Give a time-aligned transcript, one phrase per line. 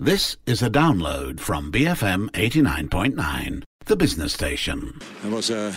[0.00, 4.98] This is a download from BFM 89.9, the business station.
[5.24, 5.72] It was a,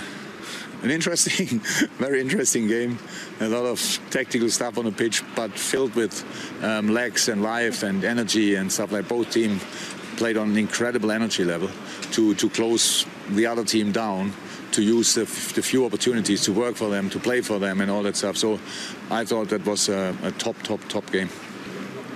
[0.81, 1.59] an interesting,
[1.99, 2.97] very interesting game.
[3.41, 6.25] A lot of tactical stuff on the pitch, but filled with
[6.63, 9.63] um, legs and life and energy and stuff like both teams
[10.17, 11.69] played on an incredible energy level
[12.13, 14.33] to, to close the other team down
[14.71, 17.91] to use the, the, few opportunities to work for them, to play for them, and
[17.91, 18.35] all that stuff.
[18.35, 18.59] So
[19.11, 21.29] I thought that was a, a top, top, top game.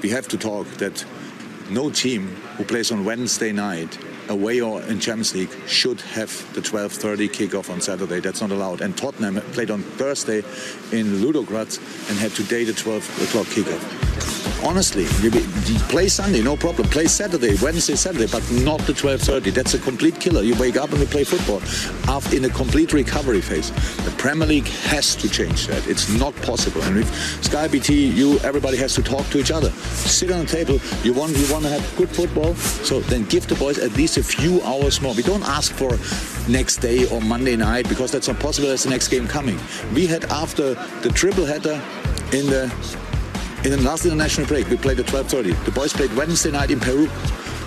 [0.02, 1.06] We have to talk that
[1.72, 2.28] no team
[2.58, 3.98] who plays on Wednesday night
[4.30, 8.20] away or in Champions League should have the 12:30 kickoff on Saturday.
[8.20, 8.82] That's not allowed.
[8.82, 10.40] And Tottenham played on Thursday
[10.92, 11.78] in Ludogorets
[12.10, 16.88] and had today the 12 o'clock kickoff honestly, you, you, play Sunday, no problem.
[16.90, 19.54] Play Saturday, Wednesday, Saturday, but not the 12:30.
[19.54, 20.42] That's a complete killer.
[20.42, 21.62] You wake up and you play football
[22.14, 23.72] after in a complete recovery phase.
[24.06, 25.86] The Premier League has to change that.
[25.88, 26.82] It's not possible.
[26.84, 29.70] And with Sky BT, you everybody has to talk to each other.
[29.72, 30.80] Sit on the table.
[31.04, 34.18] You want you want to have good football, so then give the boys at least
[34.18, 35.14] a few hours more.
[35.14, 35.98] We don't ask for
[36.50, 38.68] next day or Monday night because that's not possible.
[38.68, 39.60] There's the next game coming.
[39.94, 41.82] We had after the triple header
[42.32, 42.72] in the
[43.64, 45.66] in the last international break, we played at 12.30.
[45.66, 47.08] The boys played Wednesday night in Peru.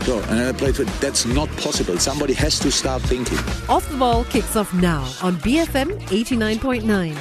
[0.05, 1.99] So, and I played for, that's not possible.
[1.99, 3.39] Somebody has to start thinking.
[3.69, 7.17] Off the ball kicks off now on BFM 89.9.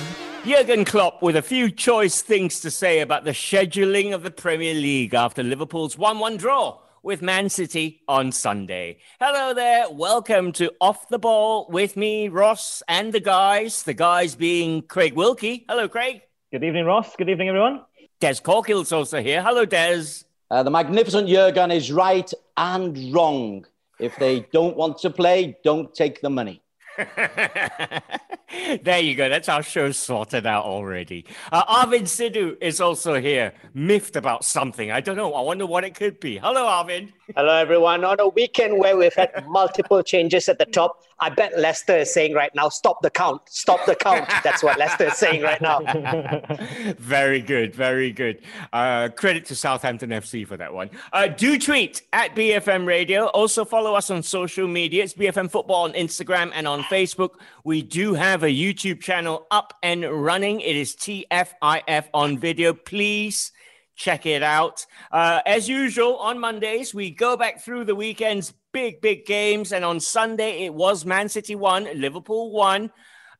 [0.45, 4.73] Jurgen Klopp with a few choice things to say about the scheduling of the Premier
[4.73, 8.97] League after Liverpool's 1 1 draw with Man City on Sunday.
[9.21, 9.89] Hello there.
[9.89, 13.83] Welcome to Off the Ball with me, Ross, and the guys.
[13.83, 15.65] The guys being Craig Wilkie.
[15.69, 16.21] Hello, Craig.
[16.51, 17.15] Good evening, Ross.
[17.15, 17.81] Good evening, everyone.
[18.23, 19.43] Des Corkill's also here.
[19.43, 20.23] Hello, Des.
[20.49, 23.65] Uh, the magnificent Jurgen is right and wrong.
[23.99, 26.62] If they don't want to play, don't take the money.
[28.83, 29.29] there you go.
[29.29, 31.25] That's our show sorted out already.
[31.51, 34.91] Uh, Arvind Sidhu is also here, miffed about something.
[34.91, 35.33] I don't know.
[35.33, 36.37] I wonder what it could be.
[36.37, 37.11] Hello, Arvind.
[37.35, 38.03] Hello, everyone.
[38.03, 42.13] On a weekend where we've had multiple changes at the top, I bet Leicester is
[42.13, 44.27] saying right now, stop the count, stop the count.
[44.43, 45.79] That's what Leicester is saying right now.
[46.99, 48.41] very good, very good.
[48.73, 50.89] Uh, credit to Southampton FC for that one.
[51.13, 53.27] Uh, do tweet at BFM Radio.
[53.27, 55.03] Also follow us on social media.
[55.03, 57.35] It's BFM Football on Instagram and on Facebook.
[57.63, 60.61] We do have a YouTube channel up and running.
[60.61, 62.73] It is TFIF on video.
[62.73, 63.51] Please
[63.95, 64.85] check it out.
[65.11, 69.71] Uh, as usual, on Mondays, we go back through the weekend's big, big games.
[69.71, 72.91] And on Sunday, it was Man City 1, Liverpool 1.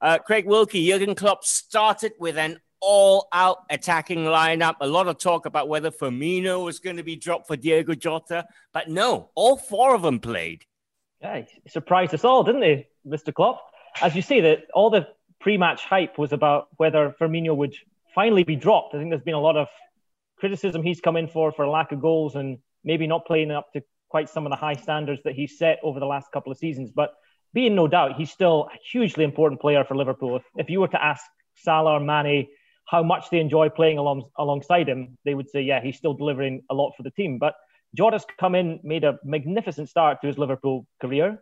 [0.01, 4.75] Uh, Craig Wilkie, Jurgen Klopp started with an all out attacking lineup.
[4.81, 8.45] A lot of talk about whether Firmino was going to be dropped for Diego Jota,
[8.73, 10.65] but no, all four of them played.
[11.21, 13.33] Yeah, he surprised us all, didn't he, Mr.
[13.33, 13.61] Klopp?
[14.01, 15.07] As you say, that all the
[15.39, 17.75] pre-match hype was about whether Firmino would
[18.15, 18.95] finally be dropped.
[18.95, 19.67] I think there's been a lot of
[20.37, 23.81] criticism he's come in for for lack of goals and maybe not playing up to
[24.09, 26.91] quite some of the high standards that he's set over the last couple of seasons.
[26.91, 27.13] But
[27.53, 30.35] being no doubt, he's still a hugely important player for Liverpool.
[30.35, 31.23] If, if you were to ask
[31.55, 32.47] Salah or Mane
[32.85, 36.63] how much they enjoy playing along, alongside him, they would say, yeah, he's still delivering
[36.69, 37.37] a lot for the team.
[37.37, 37.55] But
[37.95, 41.41] Jota's come in, made a magnificent start to his Liverpool career,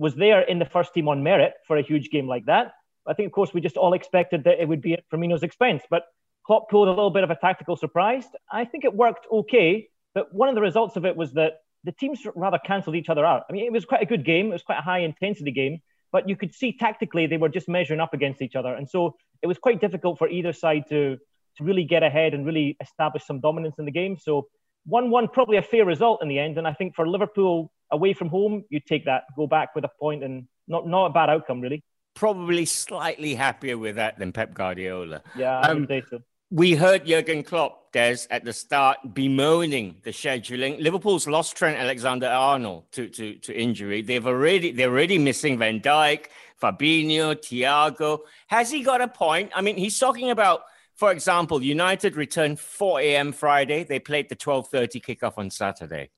[0.00, 2.72] was there in the first team on merit for a huge game like that.
[3.06, 5.82] I think, of course, we just all expected that it would be at Firmino's expense.
[5.90, 6.04] But
[6.46, 8.24] Klopp pulled a little bit of a tactical surprise.
[8.50, 11.92] I think it worked okay, but one of the results of it was that the
[11.92, 13.42] teams rather cancelled each other out.
[13.48, 14.46] I mean, it was quite a good game.
[14.46, 15.80] It was quite a high intensity game,
[16.12, 19.16] but you could see tactically they were just measuring up against each other, and so
[19.42, 21.18] it was quite difficult for either side to
[21.56, 24.16] to really get ahead and really establish some dominance in the game.
[24.18, 24.48] So
[24.86, 26.58] one-one, probably a fair result in the end.
[26.58, 29.90] And I think for Liverpool away from home, you take that, go back with a
[30.00, 31.82] point, and not not a bad outcome really.
[32.14, 35.22] Probably slightly happier with that than Pep Guardiola.
[35.36, 36.20] Yeah, I um, would say so
[36.50, 40.82] we heard Jurgen Klopp, Des, at the start bemoaning the scheduling.
[40.82, 44.02] Liverpool's lost Trent Alexander-Arnold to, to, to injury.
[44.02, 46.26] They've already they're already missing Van Dijk,
[46.60, 48.20] Fabinho, Thiago.
[48.48, 49.52] Has he got a point?
[49.54, 50.62] I mean, he's talking about,
[50.96, 53.32] for example, United returned 4 a.m.
[53.32, 53.84] Friday.
[53.84, 56.10] They played the 12:30 kickoff on Saturday.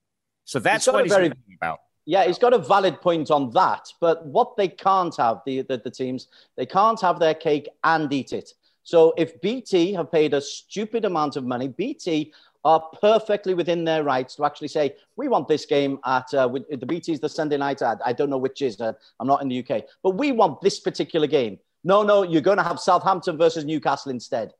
[0.45, 1.81] So that's what he's very, about.
[2.05, 3.93] Yeah, he's got a valid point on that.
[4.01, 8.13] But what they can't have, the, the, the teams, they can't have their cake and
[8.13, 8.53] eat it.
[8.83, 12.33] So if BT have paid a stupid amount of money, BT
[12.65, 16.69] are perfectly within their rights to actually say, we want this game at uh, with,
[16.69, 17.99] the BT's the Sunday night ad.
[18.05, 18.81] I don't know which is.
[18.81, 21.59] Uh, I'm not in the UK, but we want this particular game.
[21.85, 24.55] No, no, you're going to have Southampton versus Newcastle instead.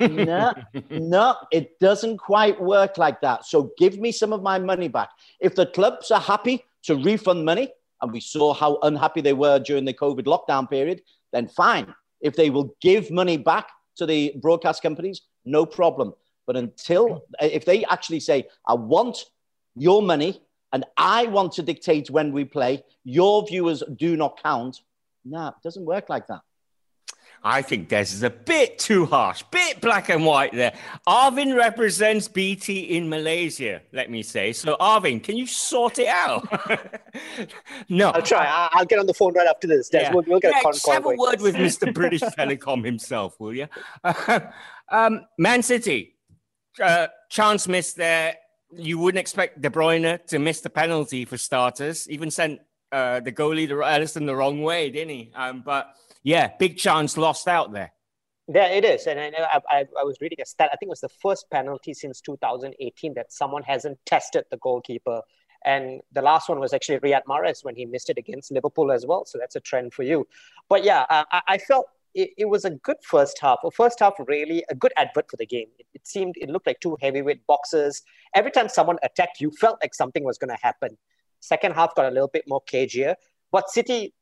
[0.00, 0.52] No,
[0.90, 3.46] no, it doesn't quite work like that.
[3.46, 5.10] So give me some of my money back.
[5.40, 7.68] If the clubs are happy to refund money,
[8.02, 11.02] and we saw how unhappy they were during the COVID lockdown period,
[11.32, 11.94] then fine.
[12.20, 16.12] If they will give money back to the broadcast companies, no problem.
[16.46, 19.24] But until, if they actually say, I want
[19.74, 20.42] your money,
[20.72, 22.84] and I want to dictate when we play.
[23.04, 24.80] Your viewers do not count.
[25.24, 26.40] No, it doesn't work like that.
[27.42, 30.74] I think Des is a bit too harsh, bit black and white there.
[31.06, 34.52] Arvin represents BT in Malaysia, let me say.
[34.52, 36.46] So, Arvin, can you sort it out?
[37.88, 38.10] no.
[38.10, 38.46] I'll try.
[38.46, 39.88] I- will get on the phone right after this.
[39.88, 40.00] Des.
[40.00, 40.14] Yeah.
[40.14, 40.74] We'll, we'll get yeah, a con.
[40.92, 41.92] Have a word with Mr.
[41.94, 43.68] British Telecom himself, will you?
[44.90, 46.16] um, Man City,
[46.82, 48.36] uh, chance missed there.
[48.72, 52.08] You wouldn't expect De Bruyne to miss the penalty for starters.
[52.10, 52.60] Even sent
[52.92, 55.30] uh, the goalie, the Alisson, the wrong way, didn't he?
[55.34, 55.94] Um, but
[56.26, 57.92] yeah, big chance lost out there.
[58.52, 59.06] Yeah, it is.
[59.06, 60.70] And I, I, I, was reading a stat.
[60.72, 65.22] I think it was the first penalty since 2018 that someone hasn't tested the goalkeeper.
[65.64, 69.06] And the last one was actually Riyad Mahrez when he missed it against Liverpool as
[69.06, 69.24] well.
[69.24, 70.26] So that's a trend for you.
[70.68, 73.60] But yeah, uh, I, I felt it, it, was a good first half.
[73.62, 75.68] A first half, really a good advert for the game.
[75.78, 78.02] It, it seemed, it looked like two heavyweight boxers.
[78.34, 80.98] Every time someone attacked, you felt like something was going to happen.
[81.38, 83.14] Second half got a little bit more cagier.
[83.52, 84.12] But City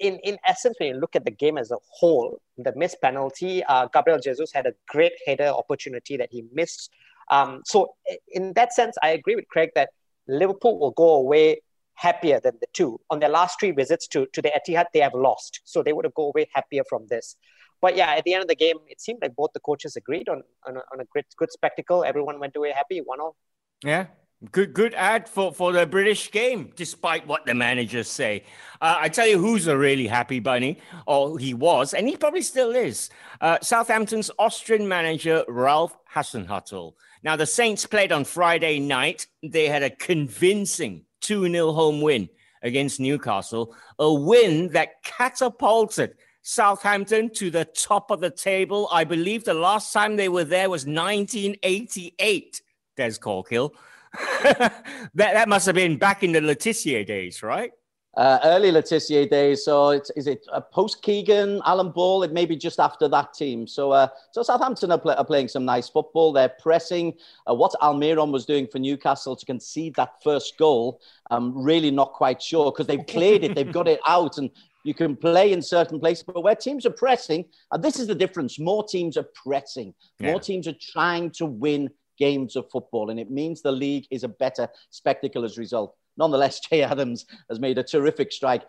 [0.00, 3.62] in, in essence, when you look at the game as a whole, the missed penalty,
[3.64, 6.90] uh, Gabriel Jesus had a great header opportunity that he missed.
[7.30, 7.94] Um, so,
[8.32, 9.90] in that sense, I agree with Craig that
[10.26, 11.60] Liverpool will go away
[11.94, 12.98] happier than the two.
[13.10, 15.60] On their last three visits to, to the Etihad, they have lost.
[15.64, 17.36] So, they would have go away happier from this.
[17.80, 20.28] But yeah, at the end of the game, it seemed like both the coaches agreed
[20.28, 22.04] on, on, a, on a great, good spectacle.
[22.04, 23.36] Everyone went away happy, one all.
[23.82, 24.06] Yeah,
[24.52, 28.44] Good, good ad for, for the British game, despite what the managers say.
[28.80, 32.40] Uh, I tell you who's a really happy bunny, or he was, and he probably
[32.40, 33.10] still is.
[33.42, 36.94] Uh, Southampton's Austrian manager, Ralph Hasenhüttl.
[37.22, 39.26] Now, the Saints played on Friday night.
[39.42, 42.30] They had a convincing 2 0 home win
[42.62, 48.88] against Newcastle, a win that catapulted Southampton to the top of the table.
[48.90, 52.62] I believe the last time they were there was 1988,
[52.96, 53.72] Des Corkill.
[54.42, 54.84] that
[55.14, 57.70] that must have been back in the Le Tissier days, right?
[58.16, 59.64] Uh, early Le Tissier days.
[59.64, 62.24] So it's, is it uh, post Keegan, Alan Ball?
[62.24, 63.68] It may be just after that team.
[63.68, 66.32] So uh, so Southampton are, play, are, playing some nice football.
[66.32, 67.14] They're pressing.
[67.48, 72.12] Uh, what Almiron was doing for Newcastle to concede that first goal, I'm really not
[72.12, 73.54] quite sure because they've cleared it.
[73.54, 74.50] They've got it out and.
[74.82, 78.14] You can play in certain places, but where teams are pressing, and this is the
[78.14, 78.58] difference.
[78.58, 79.92] More teams are pressing.
[80.22, 81.90] More teams are trying to win
[82.20, 85.96] games of football, and it means the league is a better spectacle as a result.
[86.16, 88.62] Nonetheless, Che Adams has made a terrific strike.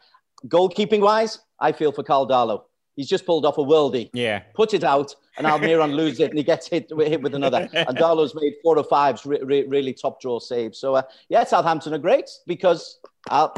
[0.48, 2.64] Goalkeeping wise, I feel for Karl Darlow.
[2.96, 4.10] He's just pulled off a worldie.
[4.14, 4.42] Yeah.
[4.54, 7.70] Put it out, and Almiron loses it, and he gets hit, hit with another.
[7.74, 10.80] And Darlow's made four or five re- re- really top draw saves.
[10.80, 13.00] So, uh, yeah, Southampton are great because
[13.30, 13.54] I'll,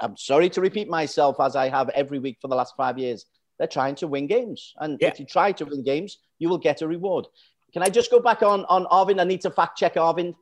[0.00, 3.26] I'm sorry to repeat myself as I have every week for the last five years.
[3.58, 4.74] They're trying to win games.
[4.78, 5.08] And yeah.
[5.08, 7.26] if you try to win games, you will get a reward.
[7.72, 9.20] Can I just go back on, on Arvin?
[9.20, 10.34] I need to fact check Arvin.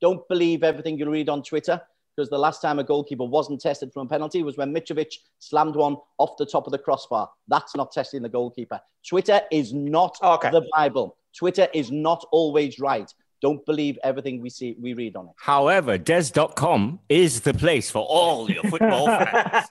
[0.00, 1.80] Don't believe everything you read on Twitter
[2.18, 5.76] because the last time a goalkeeper wasn't tested from a penalty was when Mitrovic slammed
[5.76, 7.30] one off the top of the crossbar.
[7.46, 8.80] That's not testing the goalkeeper.
[9.08, 10.50] Twitter is not okay.
[10.50, 11.16] the Bible.
[11.36, 13.12] Twitter is not always right.
[13.40, 15.32] Don't believe everything we see, we read on it.
[15.36, 19.68] However, des.com is the place for all your football fans.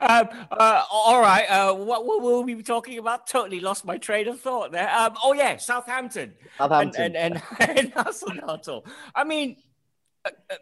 [0.00, 1.46] um, uh, all right.
[1.48, 3.26] Uh, what, what will we be talking about?
[3.26, 4.88] Totally lost my train of thought there.
[4.94, 6.34] Um, oh, yeah, Southampton.
[6.58, 7.02] Southampton.
[7.02, 8.82] And, and, and, and
[9.14, 9.56] I mean,
[10.24, 10.54] uh, uh,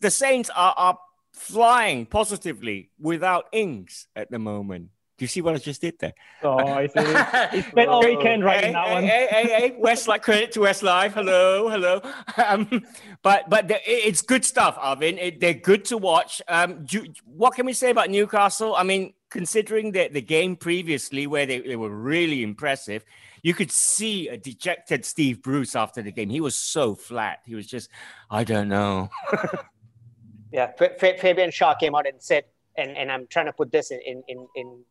[0.00, 0.98] the Saints are, are
[1.32, 4.88] flying positively without Ings at the moment.
[5.16, 6.12] Do you see what I just did there?
[6.42, 7.56] Oh, I see.
[7.56, 9.04] he spent all weekend writing hey, that hey, one.
[9.04, 11.12] Hey, hey, hey, Westlife, credit to Westlife.
[11.12, 12.00] Hello, hello.
[12.36, 12.82] Um,
[13.22, 15.18] but but the, it's good stuff, Arvin.
[15.20, 16.42] It, they're good to watch.
[16.48, 18.74] Um, do, what can we say about Newcastle?
[18.74, 23.04] I mean, considering the, the game previously where they, they were really impressive,
[23.42, 26.30] you could see a dejected Steve Bruce after the game.
[26.30, 27.40] He was so flat.
[27.44, 27.88] He was just,
[28.30, 29.10] I don't know.
[30.52, 32.44] yeah, F- F- Fabian Schär came out and said,
[32.76, 34.84] and, and I'm trying to put this in, in, in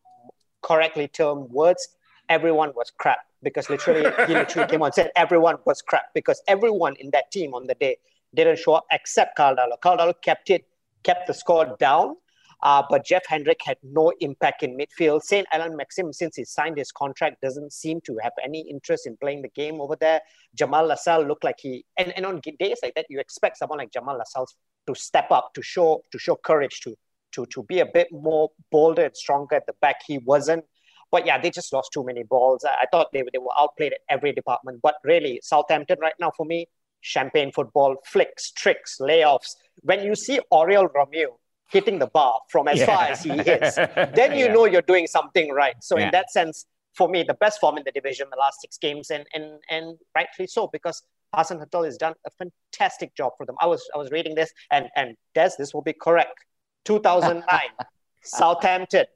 [0.64, 1.88] correctly termed words,
[2.28, 6.42] everyone was crap because literally he literally came on and said everyone was crap because
[6.48, 7.96] everyone in that team on the day
[8.34, 9.78] didn't show up except Karl Darlow.
[9.80, 10.66] Karl Darlow kept it,
[11.04, 12.16] kept the score down,
[12.62, 15.22] uh, but Jeff Hendrick had no impact in midfield.
[15.22, 19.42] Saint Allan-Maxim, since he signed his contract, doesn't seem to have any interest in playing
[19.42, 20.20] the game over there.
[20.56, 23.92] Jamaal Lascelles looked like he, and, and on days like that, you expect someone like
[23.92, 24.56] Jamaal Lascelles
[24.86, 26.96] to step up, to show to show courage, to
[27.34, 29.96] to to be a bit more bolder and stronger at the back.
[30.06, 30.64] He wasn't.
[31.10, 32.64] But yeah, they just lost too many balls.
[32.64, 34.80] I, I thought they, they were outplayed at every department.
[34.82, 36.66] But really, Southampton right now for me,
[37.02, 39.54] champagne football, flicks, tricks, layoffs.
[39.82, 41.26] When you see Oriol Romeu
[41.70, 42.86] hitting the bar from as yeah.
[42.86, 43.76] far as he hits,
[44.14, 44.52] then you yeah.
[44.52, 45.76] know you're doing something right.
[45.80, 46.06] So yeah.
[46.06, 49.10] in that sense, for me, the best form in the division the last six games,
[49.10, 51.02] and and and rightfully so because
[51.34, 53.56] Hasenhüttl has done a fantastic job for them.
[53.60, 56.44] I was I was reading this, and and Des, this will be correct.
[56.84, 57.60] 2009,
[58.22, 59.06] Southampton,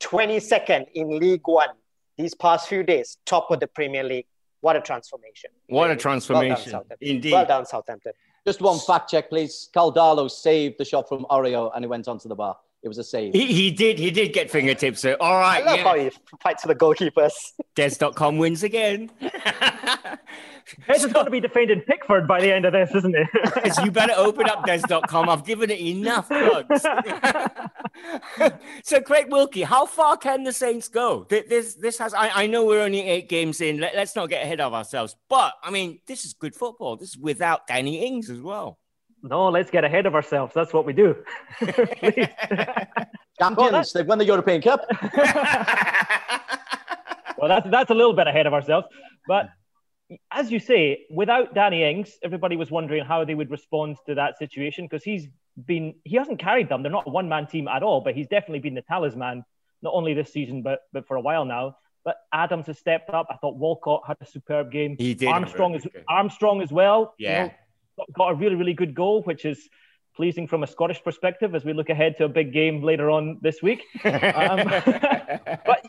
[0.00, 1.68] 22nd in League One.
[2.16, 4.26] These past few days, top of the Premier League.
[4.60, 5.50] What a transformation!
[5.68, 7.32] What a transformation, well done, indeed.
[7.32, 8.12] Well done, Southampton.
[8.46, 9.68] Just one fact check, please.
[9.74, 12.56] Karl Darlow saved the shot from Oriol and he went onto the bar.
[12.82, 13.32] It was a save.
[13.32, 13.98] He, he did.
[13.98, 15.00] He did get fingertips.
[15.00, 15.60] So, all right.
[15.60, 15.84] I love yeah.
[15.84, 17.32] how he fights for the goalkeepers.
[17.74, 19.10] Des.com wins again.
[20.88, 23.28] This is going to be defending Pickford by the end of this, isn't it?
[23.64, 25.28] Yes, you better open up Des.com.
[25.28, 26.82] I've given it enough plugs.
[28.84, 31.26] so, Craig Wilkie, how far can the Saints go?
[31.28, 32.14] This, this has.
[32.14, 33.78] I, I know we're only eight games in.
[33.78, 35.16] Let, let's not get ahead of ourselves.
[35.28, 36.96] But I mean, this is good football.
[36.96, 38.78] This is without Danny Ings as well.
[39.22, 40.52] no, let's get ahead of ourselves.
[40.54, 41.16] That's what we do.
[41.58, 42.28] Please.
[43.38, 44.86] Champions, they've won the European Cup.
[47.38, 48.86] well, that's that's a little bit ahead of ourselves.
[49.26, 49.48] But
[50.30, 54.38] as you say, without Danny Ings, everybody was wondering how they would respond to that
[54.38, 55.26] situation because he's
[55.64, 56.82] been he hasn't carried them.
[56.82, 59.44] They're not a one man team at all, but he's definitely been the talisman
[59.82, 61.76] not only this season but but for a while now.
[62.04, 63.26] But Adams has stepped up.
[63.30, 64.94] I thought Walcott had a superb game.
[64.96, 65.84] He did Armstrong as.
[66.08, 67.14] Armstrong as well.
[67.18, 67.46] you Yeah.
[67.98, 69.68] know, got- a really really good goal, which is
[70.14, 73.38] pleasing from a Scottish perspective as we look ahead to a big game later on
[73.42, 73.82] this week.
[74.04, 74.68] Um,
[75.66, 75.82] but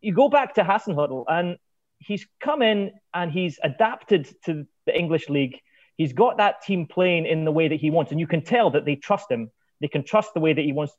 [0.00, 1.56] you go back to Hasenhuttl, and
[2.06, 5.58] he's come in and he's adapted to the English league.
[5.96, 8.70] He's got that team playing in the way that he wants, and you can tell
[8.70, 9.50] that they trust him.
[9.80, 10.94] They can trust the way that he wants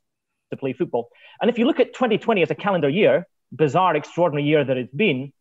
[0.50, 1.08] to play football.
[1.40, 4.94] And if you look at 2020 as a calendar year, bizarre, extraordinary year that it's
[4.94, 5.32] been,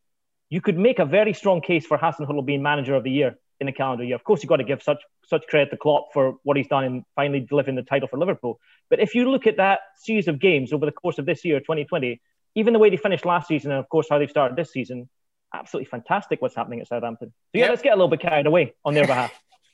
[0.50, 3.66] you could make a very strong case for Hasenhuttl being manager of the year in
[3.66, 4.16] the calendar year.
[4.16, 6.84] Of course, you've got to give such such credit to Klopp for what he's done
[6.84, 8.60] in finally delivering the title for Liverpool.
[8.90, 11.60] But if you look at that series of games over the course of this year,
[11.60, 12.22] 2020,
[12.56, 15.10] even the way they finished last season, and of course how they've started this season,
[15.54, 17.30] absolutely fantastic what's happening at Southampton.
[17.30, 17.70] So yeah, Yep.
[17.70, 19.32] let's get a little bit carried away on their behalf.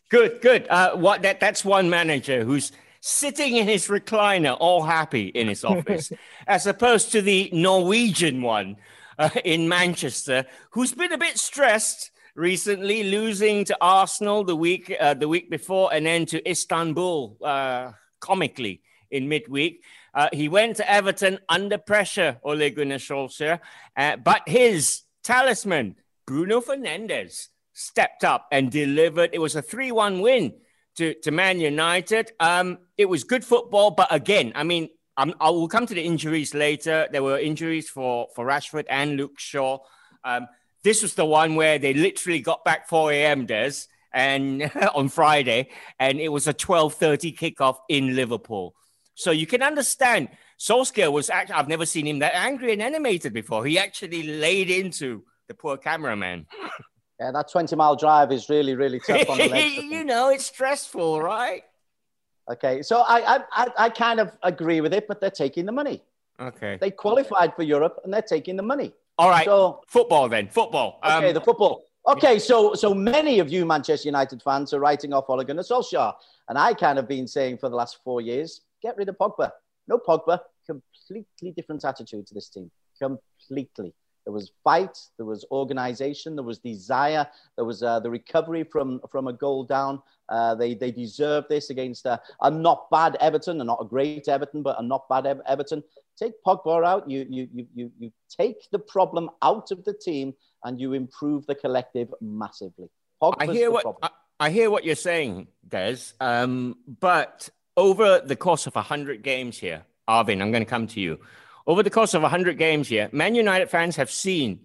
[0.09, 0.67] Good, good.
[0.69, 2.71] Uh, what that that's one manager who's
[3.01, 6.11] sitting in his recliner, all happy in his office,
[6.47, 8.75] as opposed to the Norwegian one
[9.17, 15.13] uh, in Manchester, who's been a bit stressed recently, losing to Arsenal the week uh,
[15.13, 18.81] the week before, and then to Istanbul uh, comically
[19.11, 19.83] in midweek.
[20.13, 23.59] Uh, he went to Everton under pressure, Ole Gunnar Solskjaer,
[23.95, 25.95] uh, but his talisman,
[26.25, 29.29] Bruno Fernandes, stepped up and delivered.
[29.33, 30.53] It was a 3 1 win
[30.97, 32.31] to, to Man United.
[32.39, 36.53] Um, it was good football, but again, I mean, I will come to the injuries
[36.53, 37.07] later.
[37.11, 39.79] There were injuries for, for Rashford and Luke Shaw.
[40.23, 40.47] Um,
[40.83, 43.45] this was the one where they literally got back 4 a.m.
[43.45, 43.73] Des
[44.13, 48.75] and on Friday, and it was a 12:30 kickoff in Liverpool.
[49.15, 50.29] So you can understand
[50.59, 53.65] Solskjaer was actually I've never seen him that angry and animated before.
[53.65, 56.45] He actually laid into the poor cameraman.
[57.21, 59.75] Yeah, that 20 mile drive is really, really tough on the legs.
[59.75, 61.63] You know, it's stressful, right?
[62.49, 65.71] Okay, so I, I, I, I kind of agree with it, but they're taking the
[65.73, 66.01] money.
[66.39, 66.77] Okay.
[66.79, 68.93] They qualified for Europe and they're taking the money.
[69.17, 69.43] All right.
[69.43, 70.47] So, football then.
[70.47, 70.99] Football.
[71.03, 71.83] okay, Um, the football.
[72.07, 76.13] Okay, so so many of you Manchester United fans are writing off Ole Gunnar Solskjaer,
[76.47, 79.51] and I kind of been saying for the last four years, get rid of Pogba.
[79.89, 80.39] No Pogba.
[80.65, 82.71] Completely different attitude to this team.
[83.01, 83.93] Completely.
[84.25, 89.01] There was fight, there was organization, there was desire, there was uh, the recovery from
[89.11, 90.03] from a goal down.
[90.27, 94.27] Uh, they they deserve this against uh, a not bad Everton, and not a great
[94.27, 95.83] Everton, but a not bad Ev- Everton.
[96.15, 100.35] Take Pogba out, you you you you you take the problem out of the team,
[100.63, 102.89] and you improve the collective massively.
[103.21, 103.97] I hear what.
[104.03, 104.09] I,
[104.41, 106.13] I hear what you're saying, Des.
[106.21, 110.99] Um, but over the course of hundred games here, Arvin, I'm going to come to
[110.99, 111.19] you.
[111.65, 114.59] Over the course of hundred games here, Man United fans have seen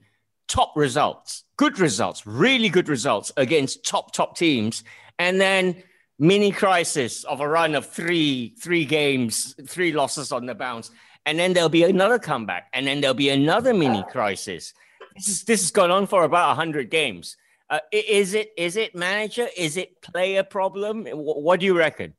[0.49, 4.83] top results, good results, really good results against top top teams,
[5.19, 5.83] and then
[6.19, 10.91] mini crisis of a run of three three games, three losses on the bounce,
[11.25, 14.75] and then there'll be another comeback, and then there'll be another mini crisis.
[15.17, 17.37] This is this has gone on for about hundred games.
[17.71, 19.47] Uh, is it is it manager?
[19.57, 21.07] Is it player problem?
[21.07, 22.15] Wh- What do you reckon?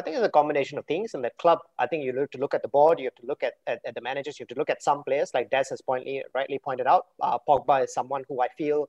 [0.00, 1.12] I think it's a combination of things.
[1.12, 3.26] In that club, I think you have to look at the board, you have to
[3.26, 5.64] look at, at, at the managers, you have to look at some players, like Des
[5.68, 7.08] has pointly, rightly pointed out.
[7.20, 8.88] Uh, Pogba is someone who I feel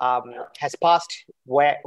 [0.00, 1.78] um, has passed where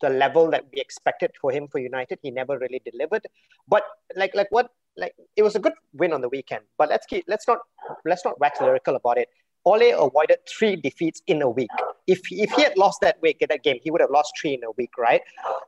[0.00, 2.20] the level that we expected for him for United.
[2.22, 3.26] He never really delivered.
[3.68, 3.82] But
[4.16, 6.64] like like what like it was a good win on the weekend.
[6.78, 7.58] But let's keep let's not
[8.06, 9.28] let's not wax lyrical about it.
[9.64, 11.70] Ole avoided three defeats in a week.
[12.06, 14.64] If if he had lost that week that game, he would have lost three in
[14.64, 15.22] a week, right?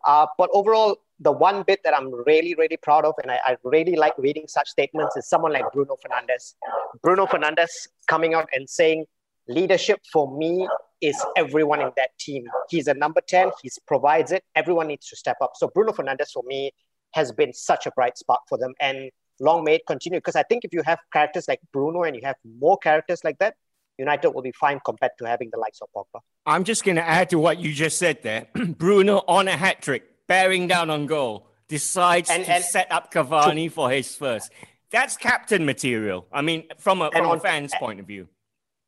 [0.05, 3.57] Uh, but overall, the one bit that I'm really really proud of, and I, I
[3.63, 6.55] really like reading such statements, is someone like Bruno Fernandes.
[7.03, 7.71] Bruno Fernandes
[8.09, 9.05] coming out and saying
[9.49, 10.69] leadership for me
[11.01, 12.45] is everyone in that team.
[12.71, 14.43] He's a number 10, he provides it.
[14.55, 15.53] Everyone needs to step up.
[15.57, 16.73] So Bruno Fernandes for me
[17.13, 18.73] has been such a bright spark for them.
[18.81, 19.11] And
[19.41, 20.19] long may it continue.
[20.19, 23.39] Because I think if you have characters like Bruno and you have more characters like
[23.39, 23.55] that,
[23.99, 26.21] United will be fine compared to having the likes of Pogba.
[26.47, 28.47] I'm just going to add to what you just said there.
[28.55, 33.13] Bruno on a hat trick, bearing down on goal, decides and, to and set up
[33.13, 34.51] Cavani to, for his first.
[34.91, 36.27] That's captain material.
[36.33, 38.29] I mean, from a, from on, a fan's point of view.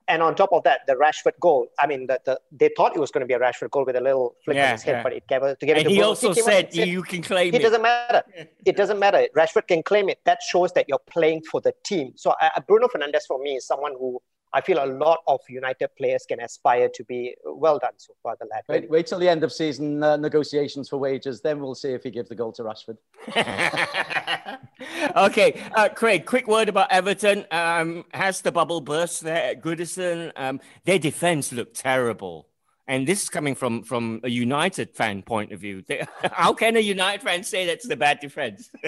[0.09, 1.67] And on top of that, the Rashford goal.
[1.81, 3.97] I mean, the, the, they thought it was going to be a Rashford goal with
[3.97, 5.03] a little flick yeah, on his head, yeah.
[5.03, 5.91] but it gave to give and it.
[5.91, 8.23] he also he said, said, "You can claim it." It doesn't matter.
[8.65, 9.27] it doesn't matter.
[9.37, 10.21] Rashford can claim it.
[10.25, 12.13] That shows that you're playing for the team.
[12.15, 14.23] So uh, Bruno Fernandes for me is someone who
[14.57, 18.37] I feel a lot of United players can aspire to be well done so far.
[18.41, 18.63] The lad.
[18.71, 22.03] Wait, wait till the end of season uh, negotiations for wages, then we'll see if
[22.03, 22.97] he gives the goal to Rashford.
[25.17, 26.25] okay, uh, Craig.
[26.25, 27.45] Quick word about Everton.
[27.51, 30.33] Um, has the bubble burst there at Goodison?
[30.37, 32.49] Um, their defense looked terrible.
[32.89, 35.85] And this is coming from from a United fan point of view.
[35.87, 38.71] They, how can a United fan say that's the bad defense?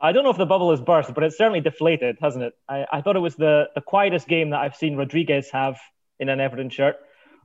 [0.00, 2.54] I don't know if the bubble has burst, but it's certainly deflated, hasn't it?
[2.68, 5.78] I, I thought it was the, the quietest game that I've seen Rodriguez have
[6.18, 6.96] in an Everton shirt.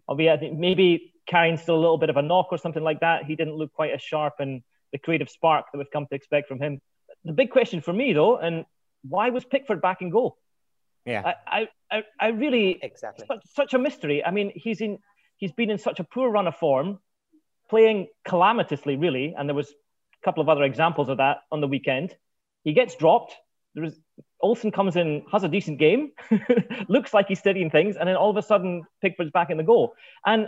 [0.07, 2.99] Albeit, I think maybe carrying still a little bit of a knock or something like
[2.99, 3.23] that.
[3.25, 6.47] He didn't look quite as sharp and the creative spark that we've come to expect
[6.47, 6.81] from him.
[7.23, 8.65] The big question for me, though, and
[9.07, 10.37] why was Pickford back in goal?
[11.05, 14.23] Yeah, I, I, I really exactly such, such a mystery.
[14.23, 14.99] I mean, he's in,
[15.37, 16.99] he's been in such a poor run of form,
[17.69, 21.67] playing calamitously, really, and there was a couple of other examples of that on the
[21.67, 22.15] weekend.
[22.63, 23.35] He gets dropped.
[23.73, 23.97] There is
[24.41, 26.11] Olsen comes in, has a decent game,
[26.87, 29.63] looks like he's steadying things, and then all of a sudden Pickford's back in the
[29.63, 29.93] goal.
[30.25, 30.47] And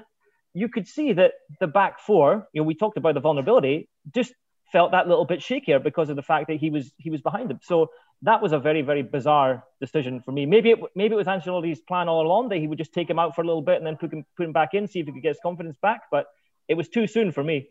[0.53, 4.33] you could see that the back four, you know, we talked about the vulnerability, just
[4.71, 7.49] felt that little bit shakier because of the fact that he was he was behind
[7.49, 7.59] them.
[7.61, 7.91] So
[8.23, 10.45] that was a very very bizarre decision for me.
[10.45, 13.19] Maybe it maybe it was Ancelotti's plan all along that he would just take him
[13.19, 15.05] out for a little bit and then put him put him back in, see if
[15.05, 16.01] he could get his confidence back.
[16.11, 16.25] But
[16.67, 17.69] it was too soon for me.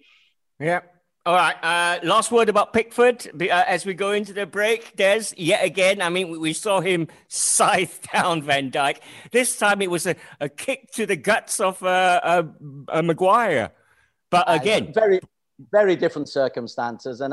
[0.61, 0.81] Yeah,
[1.25, 1.55] all right.
[1.63, 4.97] Uh, last word about Pickford uh, as we go into the break.
[4.97, 8.99] Des, yet again, I mean, we saw him scythe down Van Dijk.
[9.31, 12.43] This time it was a, a kick to the guts of uh, uh,
[12.89, 13.71] uh Maguire.
[14.31, 15.21] But uh, again, very,
[15.71, 17.21] very different circumstances.
[17.21, 17.33] And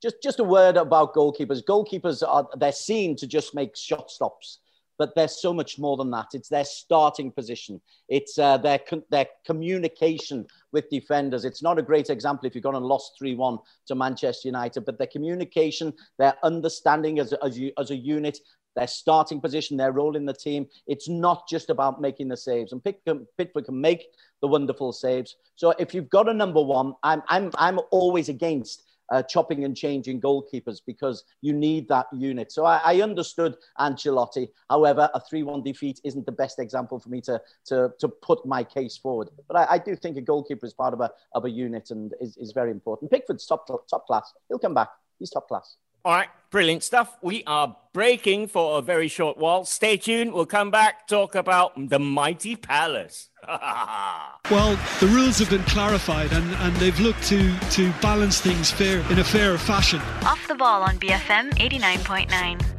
[0.00, 1.62] just, just a word about goalkeepers.
[1.62, 4.60] Goalkeepers are they're seen to just make shot stops
[4.98, 6.28] but there's so much more than that.
[6.34, 7.80] It's their starting position.
[8.08, 8.80] It's uh, their
[9.10, 11.44] their communication with defenders.
[11.44, 14.84] It's not a great example if you've gone and lost three one to Manchester United,
[14.84, 18.38] but their communication, their understanding as as, you, as a unit,
[18.76, 20.66] their starting position, their role in the team.
[20.86, 24.06] It's not just about making the saves, and Pickford can make
[24.40, 25.36] the wonderful saves.
[25.56, 29.76] So if you've got a number one, I'm I'm I'm always against uh, chopping and
[29.76, 32.52] changing goalkeepers because you need that unit.
[32.52, 34.48] So I, I understood Ancelotti.
[34.70, 38.44] However, a 3 1 defeat isn't the best example for me to, to, to put
[38.46, 39.28] my case forward.
[39.48, 42.14] But I, I do think a goalkeeper is part of a, of a unit and
[42.20, 43.10] is, is very important.
[43.10, 44.32] Pickford's top, top class.
[44.48, 44.88] He'll come back.
[45.18, 45.76] He's top class.
[46.06, 47.16] All right, brilliant stuff.
[47.22, 49.64] We are breaking for a very short while.
[49.64, 50.34] Stay tuned.
[50.34, 53.30] We'll come back, talk about the mighty Palace.
[53.48, 59.00] well, the rules have been clarified and, and they've looked to, to balance things fair
[59.10, 60.00] in a fairer fashion.
[60.26, 62.73] Off the ball on BFM 89.9.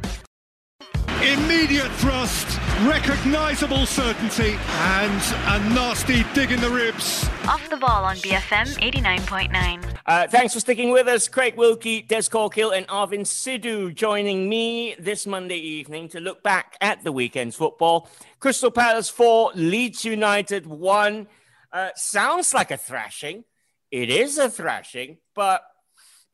[1.22, 7.26] Immediate thrust, recognisable certainty, and a nasty dig in the ribs.
[7.48, 9.98] Off the ball on BFM 89.9.
[10.04, 11.26] Uh, thanks for sticking with us.
[11.26, 16.76] Craig Wilkie, Des Corkill, and Arvin Sidhu joining me this Monday evening to look back
[16.82, 18.10] at the weekend's football.
[18.38, 21.26] Crystal Palace 4, Leeds United 1.
[21.72, 23.44] Uh, sounds like a thrashing.
[23.90, 25.62] It is a thrashing, but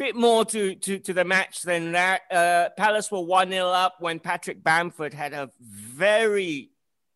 [0.02, 2.22] bit more to, to, to the match than that.
[2.28, 6.70] Uh, Palace were 1 0 up when Patrick Bamford had a very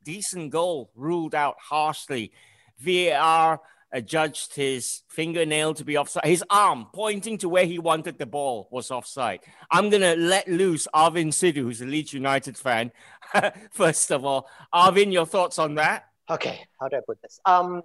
[0.05, 2.31] decent goal ruled out harshly.
[2.79, 6.27] VAR adjudged his fingernail to be offside.
[6.27, 9.41] His arm pointing to where he wanted the ball was offside.
[9.69, 12.93] I'm going to let loose Arvin Sidhu, who's a Leeds United fan.
[13.73, 16.05] First of all, Arvin, your thoughts on that?
[16.31, 17.41] Okay, how do I put this?
[17.45, 17.83] Um,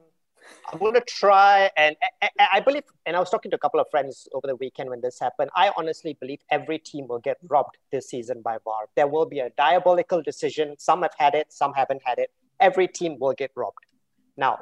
[0.72, 3.80] I'm going to try and I, I, believe, and I was talking to a couple
[3.80, 5.52] of friends over the weekend when this happened.
[5.56, 8.88] I honestly believe every team will get robbed this season by VAR.
[8.96, 10.76] There will be a diabolical decision.
[10.78, 12.32] Some have had it, some haven't had it.
[12.60, 13.86] Every team will get robbed.
[14.38, 14.60] Now,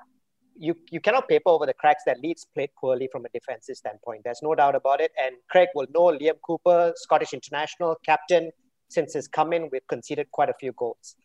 [0.56, 4.22] you, you cannot paper over the cracks that Leeds played poorly from a defensive standpoint.
[4.24, 5.12] There's no doubt about it.
[5.22, 8.52] And Craig will know Liam Cooper, Scottish international captain,
[8.90, 11.16] since his come in, we've conceded quite a few goals.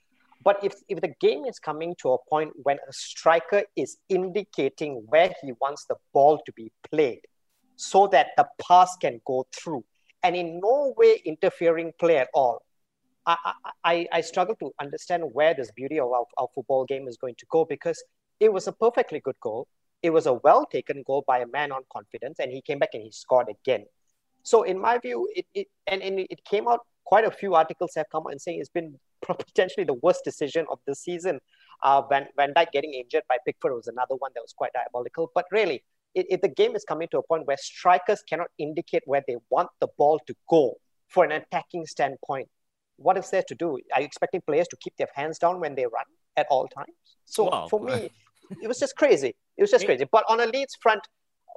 [0.44, 5.02] But if, if the game is coming to a point when a striker is indicating
[5.08, 7.20] where he wants the ball to be played
[7.76, 9.84] so that the pass can go through,
[10.22, 12.62] and in no way interfering play at all,
[13.26, 13.36] I,
[13.84, 17.36] I, I struggle to understand where this beauty of our, our football game is going
[17.38, 18.04] to go because
[18.38, 19.66] it was a perfectly good goal.
[20.02, 22.90] It was a well taken goal by a man on confidence, and he came back
[22.92, 23.86] and he scored again.
[24.42, 27.92] So, in my view, it, it and, and it came out quite a few articles
[27.96, 31.40] have come out and saying it's been potentially the worst decision of the season.
[31.82, 35.30] Uh, Van, Van Dijk getting injured by Pickford was another one that was quite diabolical.
[35.34, 39.02] But really, it, it, the game is coming to a point where strikers cannot indicate
[39.06, 40.74] where they want the ball to go
[41.08, 42.48] for an attacking standpoint.
[42.96, 43.78] What is there to do?
[43.92, 46.04] Are you expecting players to keep their hands down when they run
[46.36, 46.94] at all times?
[47.24, 47.66] So wow.
[47.68, 48.10] for me,
[48.62, 49.34] it was just crazy.
[49.56, 50.06] It was just crazy.
[50.10, 51.00] But on a Leeds front,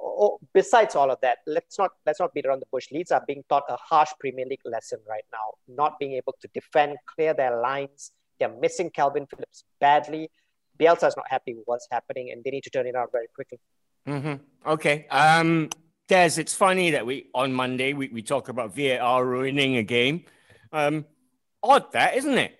[0.00, 2.88] oh, besides all of that, let's not let's not beat around the bush.
[2.92, 6.48] Leeds are being taught a harsh Premier League lesson right now, not being able to
[6.54, 8.12] defend, clear their lines.
[8.38, 10.30] They're missing Kalvin Phillips badly.
[10.78, 13.26] Bielsa is not happy with what's happening, and they need to turn it around very
[13.34, 13.58] quickly.
[14.06, 14.70] Mm-hmm.
[14.70, 15.06] Okay.
[15.08, 15.70] Um,
[16.08, 20.24] Des, it's funny that we on Monday we, we talk about VAR ruining a game.
[20.72, 21.04] Um,
[21.62, 22.58] odd that, isn't it?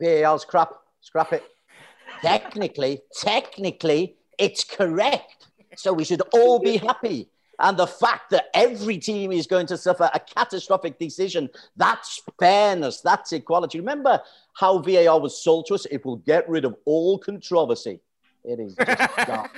[0.00, 0.72] VAR's crap.
[1.00, 1.44] Scrap it.
[2.22, 5.46] technically, technically, it's correct.
[5.82, 7.28] So we should all be happy.
[7.58, 13.02] And the fact that every team is going to suffer a catastrophic decision, that's fairness,
[13.02, 13.78] that's equality.
[13.78, 14.20] Remember
[14.54, 15.86] how VAR was sold to us?
[15.90, 18.00] It will get rid of all controversy.
[18.44, 19.28] It is just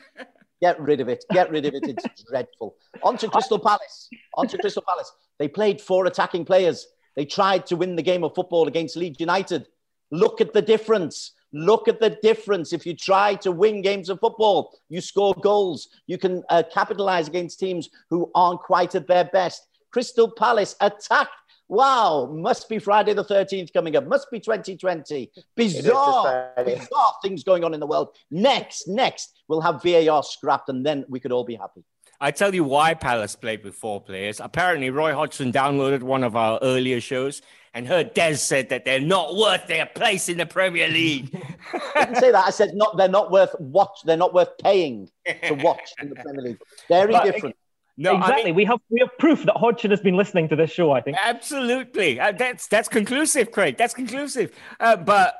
[0.60, 1.24] Get rid of it.
[1.32, 1.82] Get rid of it.
[1.88, 2.76] It's dreadful.
[3.02, 4.08] On to Crystal Palace.
[4.34, 5.12] On to Crystal Palace.
[5.40, 6.86] They played four attacking players.
[7.16, 9.66] They tried to win the game of football against Leeds United.
[10.12, 11.32] Look at the difference.
[11.52, 12.72] Look at the difference.
[12.72, 15.88] If you try to win games of football, you score goals.
[16.06, 19.66] You can uh, capitalize against teams who aren't quite at their best.
[19.90, 21.30] Crystal Palace attacked
[21.72, 24.06] Wow, must be Friday the 13th coming up.
[24.06, 25.32] Must be 2020.
[25.56, 28.14] Bizarre, bizarre things going on in the world.
[28.30, 31.82] Next, next, we'll have VAR scrapped and then we could all be happy.
[32.20, 34.38] I tell you why Palace played with four players.
[34.38, 37.40] Apparently, Roy Hodgson downloaded one of our earlier shows
[37.74, 41.34] and her Des said that they're not worth their place in the Premier League.
[41.94, 42.46] I didn't say that.
[42.46, 42.96] I said not.
[42.96, 44.00] They're not worth watch.
[44.04, 46.60] They're not worth paying to watch in the Premier League.
[46.88, 47.56] Very but, different.
[47.96, 48.42] No, exactly.
[48.42, 50.92] I mean, we have we have proof that Hodgson has been listening to this show.
[50.92, 52.18] I think absolutely.
[52.20, 53.76] Uh, that's that's conclusive, Craig.
[53.76, 54.52] That's conclusive.
[54.80, 55.34] Uh, but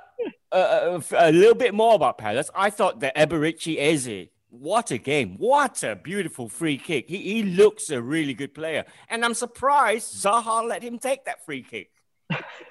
[0.53, 2.51] uh, uh a little bit more about Palace.
[2.55, 4.29] I thought that Eberechi Eze.
[4.51, 5.37] What a game!
[5.39, 7.09] What a beautiful free kick.
[7.09, 11.43] He he looks a really good player, and I'm surprised Zaha let him take that
[11.47, 11.91] free kick.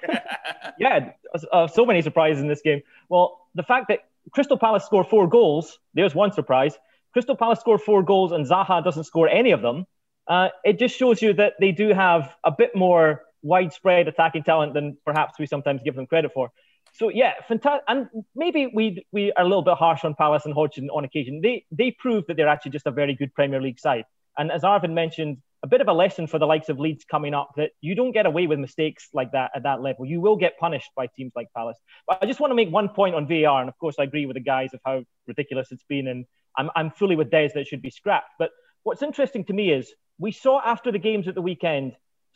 [0.78, 1.10] yeah,
[1.52, 2.82] uh, so many surprises in this game.
[3.08, 5.78] Well, the fact that Crystal Palace score four goals.
[5.94, 6.78] There's one surprise.
[7.12, 9.86] Crystal Palace score four goals and Zaha doesn't score any of them,
[10.28, 14.72] uh, it just shows you that they do have a bit more widespread attacking talent
[14.72, 16.50] than perhaps we sometimes give them credit for.
[16.92, 17.82] So yeah, fantastic.
[17.88, 21.40] And maybe we we are a little bit harsh on Palace and Hodgson on occasion.
[21.40, 24.04] They they prove that they're actually just a very good Premier League side.
[24.36, 27.34] And as Arvin mentioned, a bit of a lesson for the likes of Leeds coming
[27.34, 30.04] up that you don't get away with mistakes like that at that level.
[30.04, 31.78] You will get punished by teams like Palace.
[32.08, 34.26] But I just want to make one point on VAR, and of course I agree
[34.26, 36.24] with the guys of how ridiculous it's been and
[36.56, 38.30] I'm, I'm fully with Des that it should be scrapped.
[38.38, 38.50] But
[38.82, 41.92] what's interesting to me is we saw after the games at the weekend,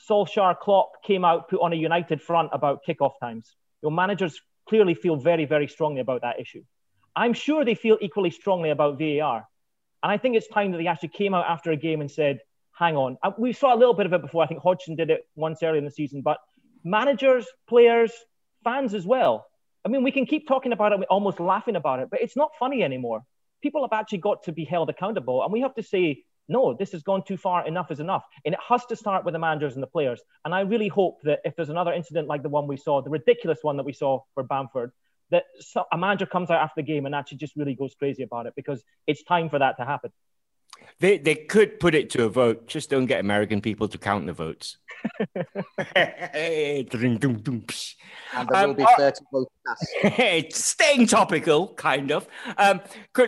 [0.08, 3.54] Solskjaer Klopp came out, put on a united front about kickoff times.
[3.82, 6.62] Your managers clearly feel very, very strongly about that issue.
[7.14, 9.46] I'm sure they feel equally strongly about VAR.
[10.06, 12.38] And I think it's time that they actually came out after a game and said,
[12.70, 13.18] hang on.
[13.38, 14.44] We saw a little bit of it before.
[14.44, 16.38] I think Hodgson did it once earlier in the season, but
[16.84, 18.12] managers, players,
[18.62, 19.46] fans as well.
[19.84, 22.52] I mean, we can keep talking about it, almost laughing about it, but it's not
[22.56, 23.24] funny anymore
[23.62, 25.42] people have actually got to be held accountable.
[25.42, 27.66] And we have to say, no, this has gone too far.
[27.66, 28.24] Enough is enough.
[28.44, 30.20] And it has to start with the managers and the players.
[30.44, 33.10] And I really hope that if there's another incident like the one we saw, the
[33.10, 34.92] ridiculous one that we saw for Bamford,
[35.30, 35.44] that
[35.92, 38.54] a manager comes out after the game and actually just really goes crazy about it
[38.56, 40.10] because it's time for that to happen.
[40.98, 42.66] They, they could put it to a vote.
[42.66, 44.78] Just don't get American people to count the votes.
[48.34, 49.50] and there will be 30 votes
[50.02, 52.26] it's staying topical, kind of.
[52.56, 52.80] Um,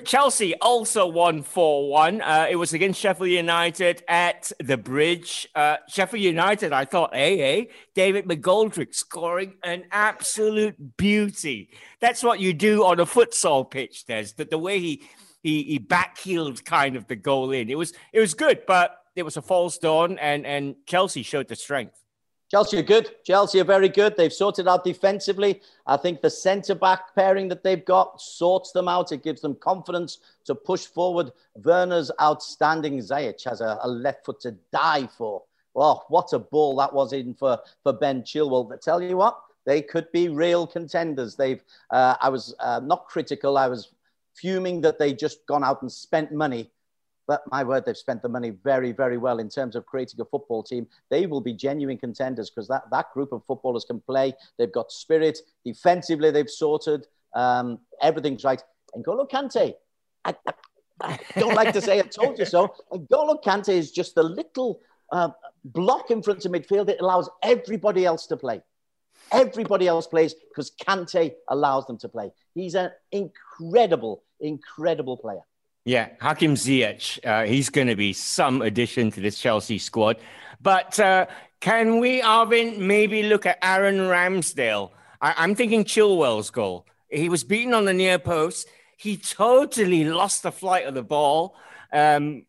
[0.04, 2.20] Chelsea also won 4 1.
[2.20, 5.48] Uh, it was against Sheffield United at the bridge.
[5.54, 11.70] Uh, Sheffield United, I thought, hey, hey, David McGoldrick scoring an absolute beauty.
[12.00, 14.28] That's what you do on a futsal pitch, Des.
[14.36, 15.02] That the way he
[15.42, 17.70] he he backheeled kind of the goal in.
[17.70, 21.48] It was it was good, but it was a false dawn, and and Chelsea showed
[21.48, 22.04] the strength.
[22.50, 23.10] Chelsea are good.
[23.24, 24.16] Chelsea are very good.
[24.16, 25.60] They've sorted out defensively.
[25.86, 29.12] I think the centre back pairing that they've got sorts them out.
[29.12, 31.30] It gives them confidence to push forward.
[31.56, 32.98] Werner's outstanding.
[33.00, 35.42] Ziyech has a, a left foot to die for.
[35.76, 38.68] Oh, what a ball that was in for, for Ben Chilwell.
[38.68, 41.36] But tell you what, they could be real contenders.
[41.36, 41.62] They've.
[41.90, 43.58] Uh, I was uh, not critical.
[43.58, 43.90] I was
[44.40, 46.70] fuming that they just gone out and spent money
[47.28, 50.24] but my word, they've spent the money very, very well in terms of creating a
[50.24, 50.88] football team.
[51.10, 54.32] They will be genuine contenders because that, that group of footballers can play.
[54.56, 55.38] They've got spirit.
[55.62, 57.06] Defensively, they've sorted.
[57.34, 58.62] Um, everything's right.
[58.96, 59.74] N'Golo Kante,
[60.24, 60.52] I, I,
[61.02, 62.74] I, don't like to say I told you so.
[62.92, 64.80] N'Golo Kante is just the little
[65.12, 65.28] uh,
[65.66, 68.62] block in front of midfield It allows everybody else to play.
[69.30, 72.30] Everybody else plays because Kante allows them to play.
[72.54, 75.40] He's an incredible, incredible player.
[75.84, 80.18] Yeah, Hakim Ziyech, uh, he's going to be some addition to this Chelsea squad.
[80.60, 81.26] But uh,
[81.60, 84.90] can we, Arvin, maybe look at Aaron Ramsdale?
[85.20, 86.86] I- am thinking Chilwell's goal.
[87.08, 88.68] He was beaten on the near post.
[88.98, 91.56] He totally lost the flight of the ball.
[91.92, 92.44] Um,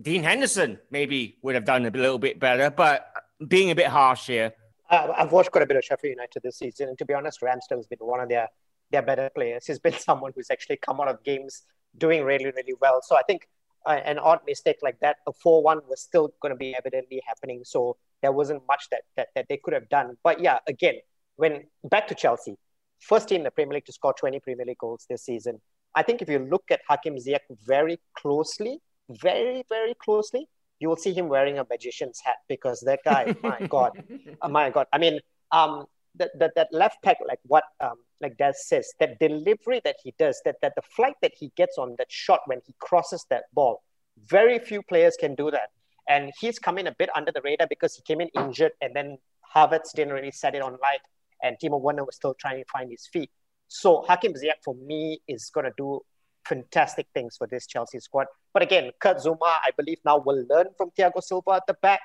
[0.00, 3.12] Dean Henderson maybe would have done a little bit better, but
[3.48, 4.52] being a bit harsh here.
[4.90, 7.40] Uh, I've watched quite a bit of Sheffield United this season, and to be honest,
[7.40, 8.48] Ramsdale has been one of their
[8.92, 9.66] their better players.
[9.66, 11.62] He's been someone who's actually come out of games
[11.98, 13.00] doing really, really well.
[13.02, 13.48] So I think
[13.86, 17.22] uh, an odd mistake like that, a 4 1 was still going to be evidently
[17.26, 17.62] happening.
[17.64, 20.16] So there wasn't much that, that, that they could have done.
[20.22, 20.96] But yeah, again,
[21.36, 22.56] when back to Chelsea,
[23.00, 25.60] first team in the Premier League to score 20 Premier League goals this season.
[25.94, 30.96] I think if you look at Hakim Ziyech very closely, very, very closely, you will
[30.96, 34.02] see him wearing a magician's hat because that guy, my God,
[34.48, 34.86] my God.
[34.92, 39.18] I mean, um, that, that, that left peg, like what um, like Des says, that
[39.18, 42.60] delivery that he does, that, that the flight that he gets on that shot when
[42.66, 43.82] he crosses that ball,
[44.26, 45.70] very few players can do that.
[46.08, 49.18] And he's coming a bit under the radar because he came in injured and then
[49.54, 51.00] Havertz didn't really set it on light
[51.42, 53.30] and Timo Werner was still trying to find his feet.
[53.68, 56.00] So Hakim Ziyech for me is going to do
[56.44, 58.26] fantastic things for this Chelsea squad.
[58.52, 62.00] But again, Kurt Zouma, I believe now will learn from Thiago Silva at the back.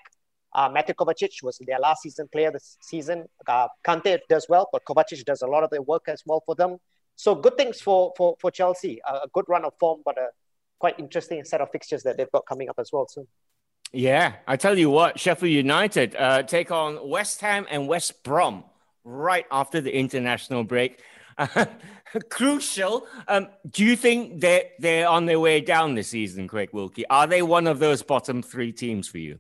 [0.54, 3.26] Uh, Kovacic was their last season player this season.
[3.48, 6.56] Uh, Kante does well, but Kovacic does a lot of the work as well for
[6.56, 6.78] them.
[7.16, 9.02] So good things for for, for Chelsea.
[9.02, 10.30] Uh, a good run of form, but a
[10.80, 13.28] quite interesting set of fixtures that they've got coming up as well soon.
[13.92, 18.66] Yeah, I tell you what, Sheffield United uh, take on West Ham and West Brom
[19.04, 21.02] right after the international break.
[22.30, 23.08] crucial.
[23.28, 27.08] Um, do you think that they're on their way down this season, Craig Wilkie?
[27.08, 29.40] Are they one of those bottom three teams for you?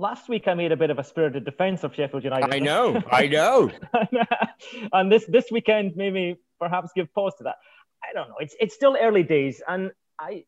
[0.00, 2.54] Last week I made a bit of a spirited defense of Sheffield United.
[2.54, 3.70] I know, I know.
[3.92, 7.56] Uh, and this this weekend maybe perhaps give pause to that.
[8.02, 8.36] I don't know.
[8.40, 10.44] It's it's still early days, and I,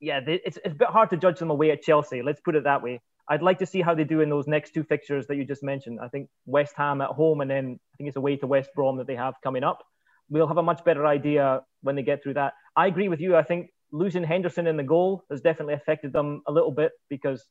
[0.00, 2.20] yeah, it's it's a bit hard to judge them away at Chelsea.
[2.22, 3.00] Let's put it that way.
[3.28, 5.62] I'd like to see how they do in those next two fixtures that you just
[5.62, 6.00] mentioned.
[6.02, 8.96] I think West Ham at home, and then I think it's away to West Brom
[8.96, 9.84] that they have coming up.
[10.28, 12.54] We'll have a much better idea when they get through that.
[12.74, 13.36] I agree with you.
[13.36, 17.46] I think losing Henderson in the goal has definitely affected them a little bit because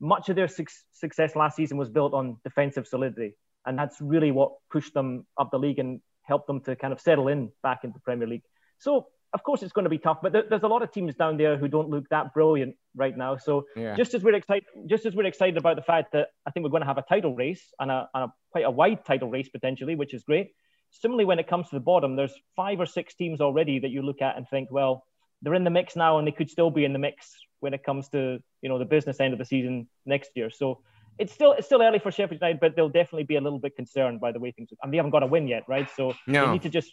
[0.00, 3.34] much of their su- success last season was built on defensive solidity.
[3.66, 7.00] And that's really what pushed them up the league and helped them to kind of
[7.00, 8.42] settle in back into Premier League.
[8.78, 11.36] So, of course, it's going to be tough, but there's a lot of teams down
[11.36, 13.36] there who don't look that brilliant right now.
[13.36, 13.94] So, yeah.
[13.94, 16.70] just as we're excited, just as we're excited about the fact that I think we're
[16.70, 19.48] going to have a title race and a, and a quite a wide title race
[19.48, 20.52] potentially, which is great.
[20.90, 24.00] Similarly, when it comes to the bottom, there's five or six teams already that you
[24.00, 25.04] look at and think, well,
[25.42, 27.82] they're in the mix now, and they could still be in the mix when it
[27.84, 30.50] comes to you know the business end of the season next year.
[30.50, 30.80] So
[31.18, 33.76] it's still it's still early for Sheffield United, but they'll definitely be a little bit
[33.76, 34.70] concerned by the way things.
[34.82, 35.88] And they haven't got a win yet, right?
[35.96, 36.46] So no.
[36.46, 36.92] they need to just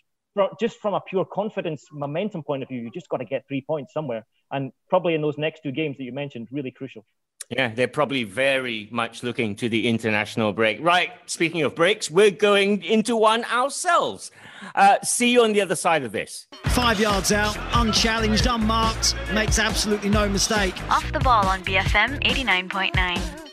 [0.59, 3.61] just from a pure confidence momentum point of view, you just got to get three
[3.61, 7.05] points somewhere, and probably in those next two games that you mentioned, really crucial.
[7.49, 10.79] Yeah, they're probably very much looking to the international break.
[10.81, 11.11] Right.
[11.25, 14.31] Speaking of breaks, we're going into one ourselves.
[14.73, 16.47] Uh, see you on the other side of this.
[16.65, 20.75] Five yards out, unchallenged, unmarked, makes absolutely no mistake.
[20.89, 23.45] Off the ball on BFM 89.9.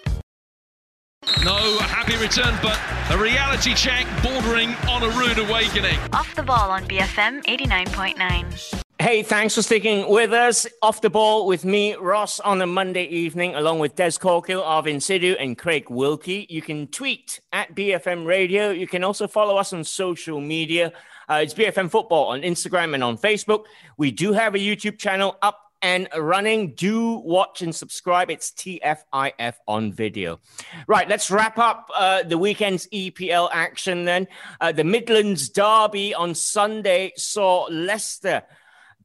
[1.44, 2.78] No happy return, but
[3.10, 5.98] a reality check bordering on a rude awakening.
[6.12, 8.81] Off the ball on BFM 89.9.
[9.02, 10.64] Hey, thanks for sticking with us.
[10.80, 14.98] Off the ball with me, Ross, on a Monday evening, along with Des Corkill, Arvin
[14.98, 16.46] Sidhu, and Craig Wilkie.
[16.48, 18.70] You can tweet at BFM Radio.
[18.70, 20.92] You can also follow us on social media.
[21.28, 23.64] Uh, it's BFM Football on Instagram and on Facebook.
[23.96, 26.74] We do have a YouTube channel up and running.
[26.76, 28.30] Do watch and subscribe.
[28.30, 30.38] It's TFIF on video.
[30.86, 34.28] Right, let's wrap up uh, the weekend's EPL action then.
[34.60, 38.44] Uh, the Midlands Derby on Sunday saw Leicester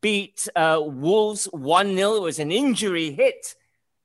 [0.02, 2.16] beat uh, Wolves 1 0.
[2.16, 3.56] It was an injury hit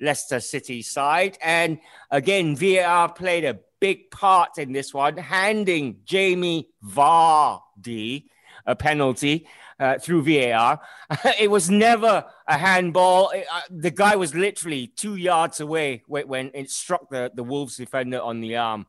[0.01, 1.39] Leicester City side.
[1.43, 1.79] And
[2.11, 8.25] again, VAR played a big part in this one, handing Jamie Vardy
[8.67, 9.47] a penalty
[9.81, 10.81] uh, through VAR.
[11.41, 13.31] it was never a handball.
[13.31, 17.43] It, uh, the guy was literally two yards away when, when, it struck the, the
[17.43, 18.87] Wolves defender on the arm.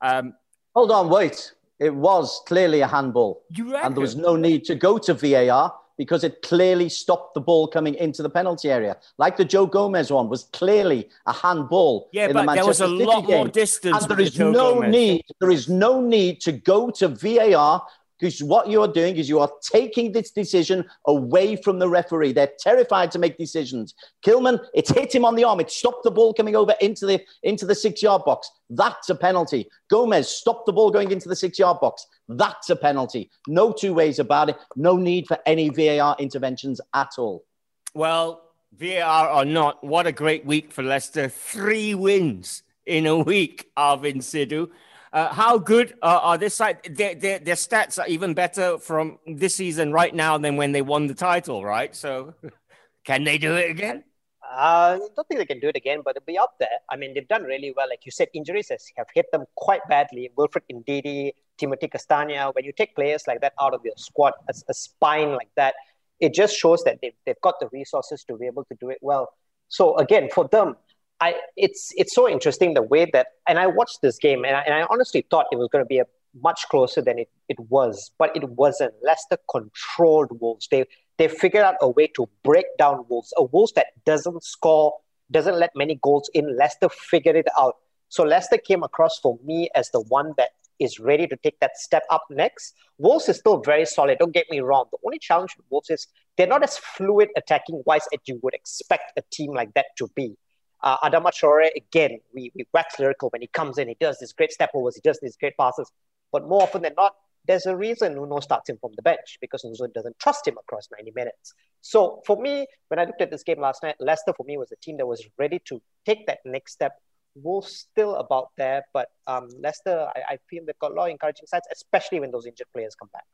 [0.00, 0.34] Um,
[0.74, 1.52] Hold on, wait.
[1.78, 3.42] It was clearly a handball.
[3.56, 7.66] And there was no need to go to VAR because it clearly stopped the ball
[7.68, 8.96] coming into the penalty area.
[9.18, 12.08] Like the Joe Gomez one was clearly a handball.
[12.12, 13.36] Yeah, in but the Manchester there was a City lot game.
[13.36, 14.90] more distance And there is no Gomez.
[14.90, 15.24] need.
[15.40, 17.82] There is no need to go to VAR
[18.22, 22.32] because what you are doing is you are taking this decision away from the referee.
[22.32, 23.96] They're terrified to make decisions.
[24.24, 25.58] Kilman, it's hit him on the arm.
[25.58, 28.48] It stopped the ball coming over into the into the six yard box.
[28.70, 29.68] That's a penalty.
[29.90, 32.06] Gomez stopped the ball going into the six yard box.
[32.28, 33.28] That's a penalty.
[33.48, 34.56] No two ways about it.
[34.76, 37.44] No need for any VAR interventions at all.
[37.92, 41.28] Well, VAR or not, what a great week for Leicester.
[41.28, 44.70] Three wins in a week, Arvin Sidhu.
[45.12, 46.78] Uh, how good uh, are this side?
[46.84, 50.80] Their, their, their stats are even better from this season right now than when they
[50.80, 51.94] won the title, right?
[51.94, 52.34] So
[53.04, 54.04] can they do it again?
[54.42, 56.78] Uh, I don't think they can do it again, but they'll be up there.
[56.90, 57.88] I mean, they've done really well.
[57.88, 60.30] Like you said, injuries have hit them quite badly.
[60.36, 62.54] Wilfred Ndidi, Timothy Castagne.
[62.54, 65.74] When you take players like that out of your squad, a, a spine like that,
[66.20, 68.98] it just shows that they've, they've got the resources to be able to do it
[69.02, 69.28] well.
[69.68, 70.76] So again, for them,
[71.22, 74.62] I it's it's so interesting the way that, and I watched this game, and I,
[74.62, 76.06] and I honestly thought it was going to be a
[76.42, 78.92] much closer than it, it was, but it wasn't.
[79.04, 80.66] Leicester controlled Wolves.
[80.68, 80.84] They
[81.18, 83.32] they figured out a way to break down Wolves.
[83.36, 84.94] A Wolves that doesn't score,
[85.30, 86.56] doesn't let many goals in.
[86.56, 87.76] Leicester figured it out.
[88.08, 91.76] So Leicester came across for me as the one that is ready to take that
[91.76, 92.74] step up next.
[92.98, 94.18] Wolves is still very solid.
[94.18, 94.86] Don't get me wrong.
[94.90, 98.54] The only challenge with Wolves is they're not as fluid attacking wise as you would
[98.54, 100.36] expect a team like that to be.
[100.82, 103.88] Uh, Adama Traore, again, we, we wax lyrical when he comes in.
[103.88, 104.96] He does these great step overs.
[104.96, 105.90] He does these great passes.
[106.32, 107.14] But more often than not,
[107.46, 110.88] there's a reason Nuno starts him from the bench because Nuno doesn't trust him across
[110.96, 111.54] 90 minutes.
[111.80, 114.70] So for me, when I looked at this game last night, Leicester for me was
[114.72, 116.92] a team that was ready to take that next step.
[117.34, 121.10] Wolves still about there, but um, Leicester, I, I feel they've got a lot of
[121.10, 123.24] encouraging sides, especially when those injured players come back.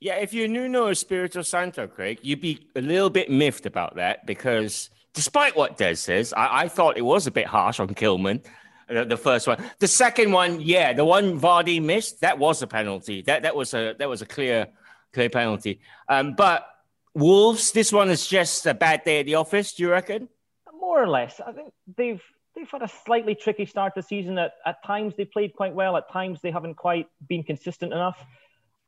[0.00, 4.26] Yeah, if you're Nuno Espirito Santo, Craig, you'd be a little bit miffed about that
[4.26, 8.44] because despite what Des says, I, I thought it was a bit harsh on Kilman.
[8.88, 12.66] uh, The first one, the second one, yeah, the one Vardy missed, that was a
[12.66, 13.22] penalty.
[13.22, 14.68] That that was a that was a clear
[15.12, 15.80] clear penalty.
[16.08, 16.66] Um, but
[17.14, 19.74] Wolves, this one is just a bad day at the office.
[19.74, 20.28] Do you reckon?
[20.80, 22.22] More or less, I think they've
[22.54, 24.38] they've had a slightly tricky start to season.
[24.38, 25.96] At at times they played quite well.
[25.96, 28.18] At times they haven't quite been consistent enough.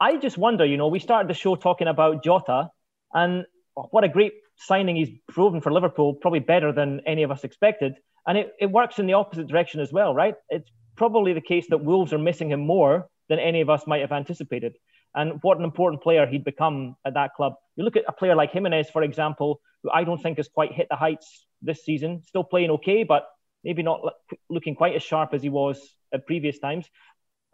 [0.01, 2.71] I just wonder, you know, we started the show talking about Jota,
[3.13, 7.45] and what a great signing he's proven for Liverpool, probably better than any of us
[7.45, 7.95] expected.
[8.27, 10.35] And it, it works in the opposite direction as well, right?
[10.49, 14.01] It's probably the case that Wolves are missing him more than any of us might
[14.01, 14.75] have anticipated.
[15.15, 17.55] And what an important player he'd become at that club.
[17.77, 20.73] You look at a player like Jimenez, for example, who I don't think has quite
[20.73, 23.29] hit the heights this season, still playing okay, but
[23.63, 24.01] maybe not
[24.51, 25.81] looking quite as sharp as he was
[26.13, 26.87] at previous times.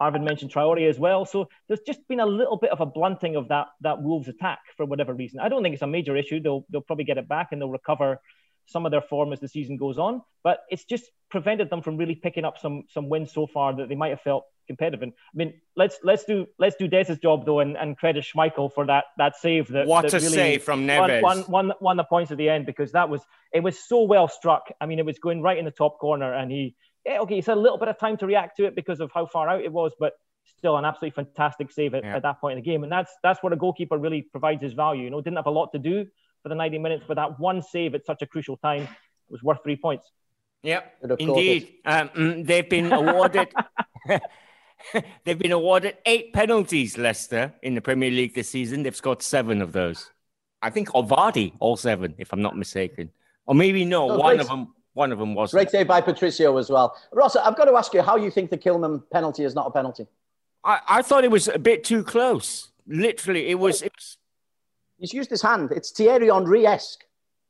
[0.01, 1.25] Arvin mentioned Traore as well.
[1.25, 4.59] So there's just been a little bit of a blunting of that that Wolves attack
[4.75, 5.39] for whatever reason.
[5.39, 6.39] I don't think it's a major issue.
[6.39, 8.19] They'll they'll probably get it back and they'll recover
[8.65, 10.21] some of their form as the season goes on.
[10.43, 13.89] But it's just prevented them from really picking up some some wins so far that
[13.89, 15.03] they might have felt competitive.
[15.03, 18.73] And I mean, let's let's do let's do Des's job though and, and credit Schmeichel
[18.73, 21.21] for that that save that What that a save from Neves.
[21.21, 23.21] Won, won, won the points at the end because that was
[23.53, 24.71] it was so well struck.
[24.81, 27.45] I mean, it was going right in the top corner and he yeah, okay, he's
[27.45, 29.61] had a little bit of time to react to it because of how far out
[29.61, 30.13] it was, but
[30.57, 32.15] still an absolutely fantastic save at, Yeah.
[32.15, 32.83] at that point in the game.
[32.83, 35.03] And that's that's where a goalkeeper really provides his value.
[35.03, 36.05] You know, didn't have a lot to do
[36.43, 38.87] for the 90 minutes, but that one save at such a crucial time
[39.29, 40.11] was worth three points.
[40.63, 41.73] Yep, Could have caught indeed.
[41.85, 43.47] Um, mm, they've been awarded.
[45.23, 46.97] they've been awarded eight penalties.
[46.97, 48.83] Leicester in the Premier League this season.
[48.83, 50.11] They've scored seven of those.
[50.61, 53.11] I think Ovardi all seven, if I'm not mistaken,
[53.47, 54.73] or maybe no, No, one of them.
[54.93, 55.51] One of them was.
[55.51, 56.95] Great save by Patricio as well.
[57.13, 59.71] Ross, I've got to ask you how you think the Kilman penalty is not a
[59.71, 60.05] penalty.
[60.63, 62.69] I, I thought it was a bit too close.
[62.87, 63.81] Literally, it was.
[63.81, 64.17] It was
[64.97, 65.71] He's used his hand.
[65.71, 67.03] It's Thierry Henry esque.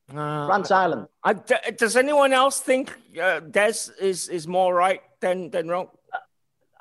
[0.09, 1.07] uh, France Ireland.
[1.23, 5.89] I, d- does anyone else think uh, Des is is more right than than wrong?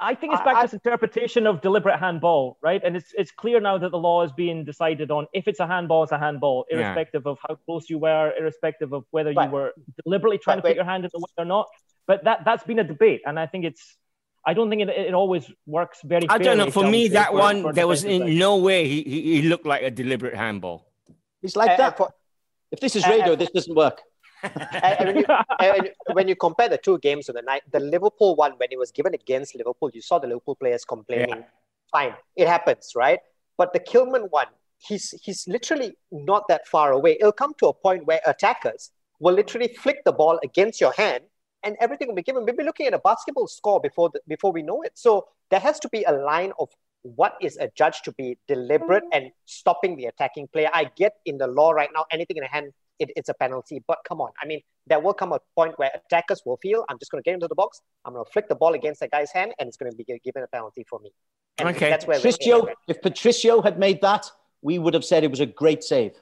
[0.03, 2.81] I think it's back I- to this interpretation of deliberate handball, right?
[2.83, 5.67] And it's it's clear now that the law is being decided on if it's a
[5.67, 6.77] handball, it's a handball, Yeah.
[6.79, 9.49] irrespective of how close you were, irrespective of whether Right.
[9.49, 9.73] you were
[10.05, 10.77] deliberately trying Right, to put wait.
[10.77, 11.67] your hand in the way or not.
[12.07, 13.97] But that that's been a debate, and I think it's.
[14.47, 16.27] I don't think it, it always works very.
[16.31, 16.71] I don't know.
[16.71, 18.33] For me, say, that for- one for there was in side.
[18.47, 20.87] no way he, he he looked like a deliberate handball.
[21.43, 21.97] He's like Uh, that.
[21.99, 22.11] for-
[22.73, 24.01] if this is uh, radio, uh, this doesn't work.
[24.83, 25.25] and, when you,
[25.61, 28.79] and when you compare the two games of the night, the Liverpool one, when it
[28.79, 31.45] was given against Liverpool, you saw the Liverpool players complaining.
[31.93, 33.21] Fine, it happens, right?
[33.57, 34.47] But the Kilman one,
[34.79, 37.17] he's he's literally not that far away.
[37.21, 41.25] It'll come to a point where attackers will literally flick the ball against your hand,
[41.63, 42.45] and everything will be given.
[42.45, 44.93] We'll be looking at a basketball score before the, before we know it.
[44.95, 46.71] So there has to be a line of
[47.03, 49.09] what is a judge to be deliberate mm.
[49.13, 50.71] and stopping the attacking player?
[50.73, 53.83] I get in the law right now, anything in the hand, it, it's a penalty.
[53.87, 56.99] But come on, I mean, there will come a point where attackers will feel, I'm
[56.99, 59.11] just going to get into the box, I'm going to flick the ball against that
[59.11, 61.11] guy's hand, and it's going to be given a penalty for me.
[61.59, 61.91] And Okay.
[61.91, 64.31] That's where Patricio, if Patricio had made that,
[64.63, 66.13] we would have said it was a great save.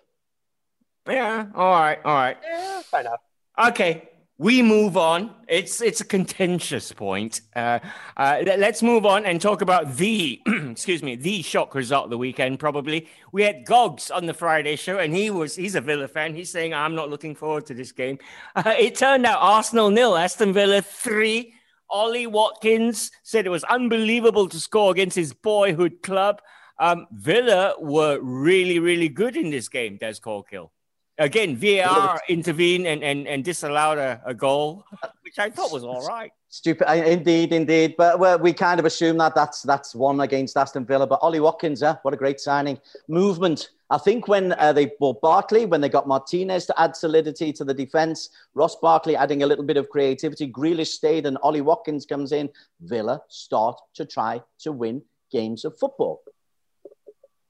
[1.09, 1.47] Yeah.
[1.55, 1.99] All right.
[2.05, 2.37] All right.
[2.43, 3.21] Yeah, fair enough.
[3.69, 4.09] Okay,
[4.41, 5.35] we move on.
[5.49, 7.41] It's it's a contentious point.
[7.57, 7.81] Uh,
[8.17, 12.11] uh, let- let's move on and talk about the excuse me the shock result of
[12.11, 12.61] the weekend.
[12.61, 16.35] Probably we had Gogs on the Friday show, and he was he's a Villa fan.
[16.35, 18.19] He's saying I'm not looking forward to this game.
[18.57, 21.55] Uh, it turned out Arsenal nil, Aston Villa three.
[21.91, 26.43] Ollie Watkins said it was unbelievable to score against his boyhood club.
[26.79, 29.97] Um, Villa were really really good in this game.
[29.97, 30.71] Des Corkill.
[31.19, 34.85] Again, VAR intervened and, and, and disallowed a, a goal,
[35.23, 36.31] which I thought was all right.
[36.49, 37.95] Stupid, indeed, indeed.
[37.99, 41.07] But well, we kind of assume that that's that's one against Aston Villa.
[41.07, 42.79] But Ollie Watkins, eh, what a great signing!
[43.09, 43.71] Movement.
[43.91, 47.65] I think when uh, they bought Barkley, when they got Martinez to add solidity to
[47.65, 52.07] the defence, Ross Barkley adding a little bit of creativity, Grealish stayed, and Ollie Watkins
[52.07, 52.49] comes in.
[52.81, 55.03] Villa start to try to win
[55.33, 56.23] games of football.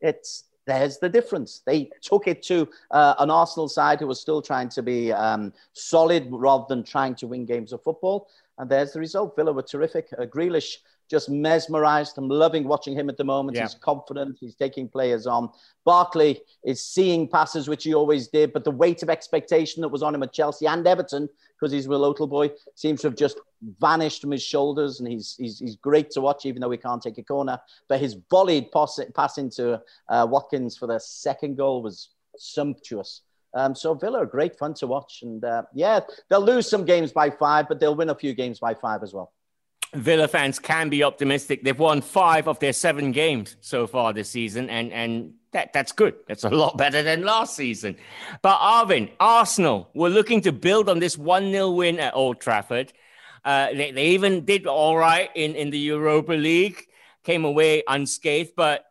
[0.00, 1.62] It's there's the difference.
[1.64, 5.52] They took it to uh, an Arsenal side who was still trying to be um,
[5.72, 8.28] solid rather than trying to win games of football.
[8.58, 9.34] And there's the result.
[9.34, 10.08] Villa were terrific.
[10.18, 10.76] Uh, Grealish
[11.08, 12.18] just mesmerized.
[12.18, 13.56] I'm loving watching him at the moment.
[13.56, 13.62] Yeah.
[13.62, 14.36] He's confident.
[14.38, 15.48] He's taking players on.
[15.86, 20.02] Barkley is seeing passes, which he always did, but the weight of expectation that was
[20.02, 23.40] on him at Chelsea and Everton, because he's a local boy, seems to have just
[23.80, 25.00] vanished from his shoulders.
[25.00, 27.58] And he's, he's, he's great to watch, even though he can't take a corner.
[27.88, 33.22] But his volleyed pass, pass into uh, Watkins for the second goal was sumptuous.
[33.54, 35.20] Um, so Villa are great fun to watch.
[35.22, 38.60] And uh, yeah, they'll lose some games by five, but they'll win a few games
[38.60, 39.32] by five as well.
[39.94, 41.62] Villa fans can be optimistic.
[41.62, 45.92] They've won five of their seven games so far this season, and, and that, that's
[45.92, 46.14] good.
[46.26, 47.96] That's a lot better than last season.
[48.42, 52.92] But Arvin, Arsenal were looking to build on this 1 0 win at Old Trafford.
[53.44, 56.86] Uh, they, they even did all right in, in the Europa League,
[57.24, 58.84] came away unscathed, but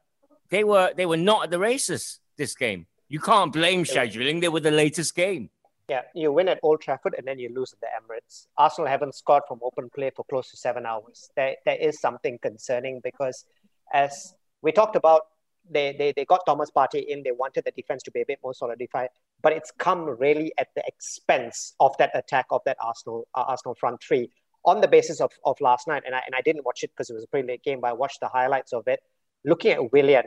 [0.49, 2.87] they were they were not at the races this game.
[3.09, 4.41] You can't blame scheduling.
[4.41, 5.49] They were the latest game.
[5.89, 8.47] Yeah, you win at Old Trafford and then you lose at the Emirates.
[8.57, 11.29] Arsenal haven't scored from open play for close to seven hours.
[11.37, 13.45] There, there is something concerning because,
[13.93, 15.21] as we talked about,
[15.69, 17.23] they, they, they got Thomas Partey in.
[17.23, 19.09] They wanted the defense to be a bit more solidified,
[19.41, 23.75] but it's come really at the expense of that attack of that Arsenal uh, Arsenal
[23.75, 24.29] front three.
[24.65, 27.09] On the basis of, of last night, and I, and I didn't watch it because
[27.09, 28.99] it was a pretty late game, but I watched the highlights of it.
[29.45, 30.25] Looking at Willian,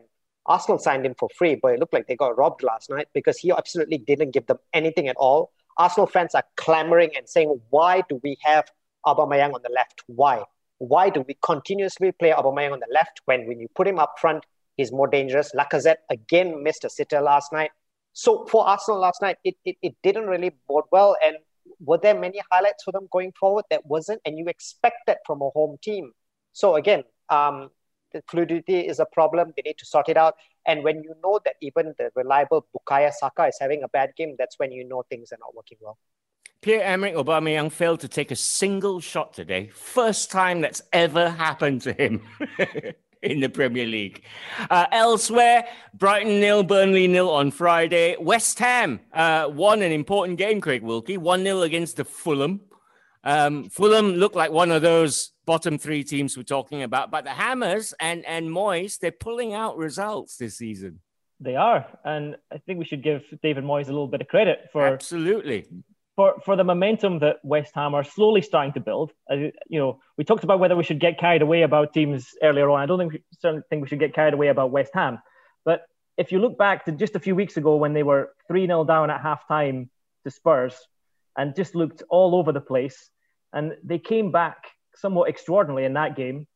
[0.51, 3.39] Arsenal signed him for free, but it looked like they got robbed last night because
[3.39, 5.53] he absolutely didn't give them anything at all.
[5.79, 8.65] Arsenal fans are clamoring and saying, "Why do we have
[9.07, 10.03] Aubameyang on the left?
[10.09, 10.43] Why?
[10.79, 14.19] Why do we continuously play Aubameyang on the left when when you put him up
[14.19, 14.45] front,
[14.77, 17.71] he's more dangerous?" Lacazette again missed a sitter last night.
[18.13, 21.17] So for Arsenal last night, it, it, it didn't really bode well.
[21.25, 21.37] And
[21.79, 23.67] were there many highlights for them going forward?
[23.71, 26.13] That wasn't, and you expect that from a home team.
[26.53, 27.71] So again, um,
[28.29, 29.53] fluidity is a problem.
[29.57, 30.35] They need to sort it out.
[30.67, 34.37] And when you know that even the reliable Bukayo Saka is having a bad game,
[34.39, 35.99] that's when you know things are not working well.
[36.63, 39.69] Pierre-Emerick Aubameyang failed to take a single shot today.
[39.69, 42.21] First time that's ever happened to him
[43.23, 44.23] in the Premier League.
[44.69, 48.17] Uh, elsewhere, Brighton nil, Burnley nil on Friday.
[48.21, 52.61] West Ham uh, won an important game, Craig Wilkie, 1-0 against the Fulham.
[53.25, 57.31] Um, Fulham looked like one of those bottom three teams we're talking about, but the
[57.31, 61.01] Hammers and, and Moyes, they're pulling out results this season.
[61.41, 64.69] They are, and I think we should give David Moyes a little bit of credit
[64.73, 65.67] for absolutely
[66.15, 69.11] for for the momentum that West Ham are slowly starting to build.
[69.29, 72.79] You know, we talked about whether we should get carried away about teams earlier on.
[72.79, 75.19] I don't think we, certainly think we should get carried away about West Ham,
[75.65, 75.81] but
[76.17, 78.85] if you look back to just a few weeks ago when they were three 0
[78.85, 79.89] down at halftime
[80.23, 80.77] to Spurs,
[81.37, 83.11] and just looked all over the place,
[83.53, 84.59] and they came back
[85.01, 86.47] somewhat extraordinarily in that game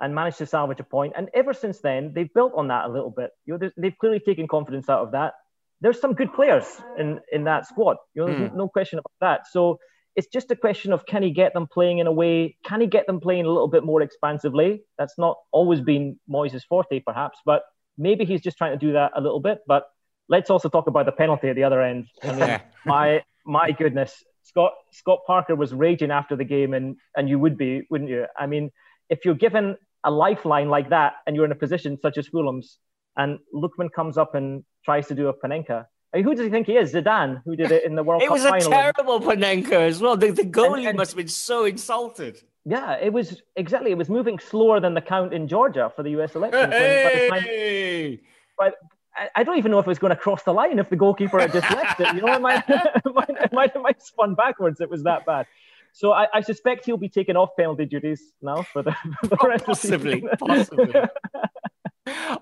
[0.00, 1.14] and managed to salvage a point.
[1.16, 3.30] And ever since then, they've built on that a little bit.
[3.46, 5.34] You know, they've clearly taken confidence out of that.
[5.80, 6.66] There's some good players
[6.98, 7.96] in, in that squad.
[8.14, 8.58] You know, there's Hmm.
[8.58, 9.46] no question about that.
[9.48, 9.78] So
[10.14, 12.56] it's just a question of can he get them playing in a way?
[12.64, 14.82] Can he get them playing a little bit more expansively?
[14.98, 17.62] That's not always been Moyes' forte, perhaps, but
[17.98, 19.58] maybe he's just trying to do that a little bit.
[19.66, 19.84] But
[20.28, 22.06] let's also talk about the penalty at the other end.
[22.26, 27.28] I mean, my my goodness, Scott Scott Parker was raging after the game, and and
[27.28, 28.26] you would be, wouldn't you?
[28.38, 28.70] I mean,
[29.10, 32.78] if you're given a lifeline like that, and you're in a position such as Fulham's,
[33.16, 35.86] and Lookman comes up and tries to do a Panenka.
[36.14, 36.92] I mean, who does he think he is?
[36.94, 38.54] Zidane, who did it in the World It Cup final.
[38.54, 40.16] It was a terrible Panenka as well.
[40.16, 42.40] The, the goalie and- must have been so insulted.
[42.64, 43.90] Yeah, it was exactly.
[43.92, 46.34] It was moving slower than the count in Georgia for the U.S.
[46.34, 46.72] election.
[46.72, 47.28] Hey!
[47.30, 48.24] Time,
[48.58, 48.74] but
[49.16, 50.96] I, I, don't even know if it was going to cross the line if the
[50.96, 52.14] goalkeeper had just left it.
[52.14, 54.80] You know, it might, it might, it might, it might spun backwards.
[54.80, 55.46] It was that bad.
[55.92, 59.38] So I, I, suspect he'll be taken off penalty duties now for the, for the
[59.42, 60.76] rest possibly, of the season.
[60.86, 61.00] Possibly.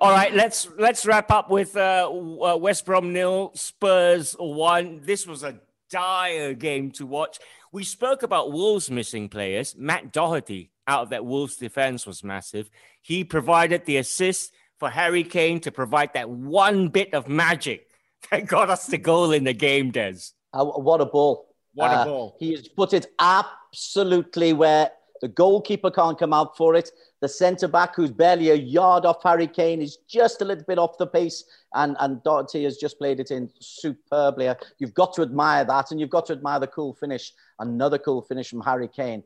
[0.00, 5.00] All right, let's let's wrap up with uh, uh, West Brom nil, Spurs one.
[5.04, 5.58] This was a
[5.88, 7.38] dire game to watch.
[7.72, 9.74] We spoke about Wolves missing players.
[9.76, 12.68] Matt Doherty out of that Wolves defense was massive.
[13.00, 14.52] He provided the assist
[14.84, 17.88] for Harry Kane to provide that one bit of magic
[18.30, 20.18] that got us the goal in the game, Des.
[20.52, 21.48] Uh, what a ball!
[21.72, 22.36] What a uh, ball!
[22.38, 24.90] He has put it absolutely where
[25.22, 26.90] the goalkeeper can't come out for it.
[27.22, 30.78] The centre back, who's barely a yard off Harry Kane, is just a little bit
[30.78, 31.44] off the pace.
[31.72, 34.52] And, and Doherty has just played it in superbly.
[34.78, 35.92] You've got to admire that.
[35.92, 37.32] And you've got to admire the cool finish.
[37.58, 39.22] Another cool finish from Harry Kane.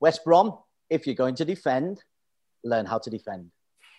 [0.00, 0.58] West Brom,
[0.90, 2.04] if you're going to defend,
[2.62, 3.50] learn how to defend.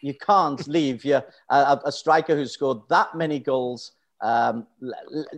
[0.01, 4.67] You can't leave your, a, a striker who's scored that many goals um,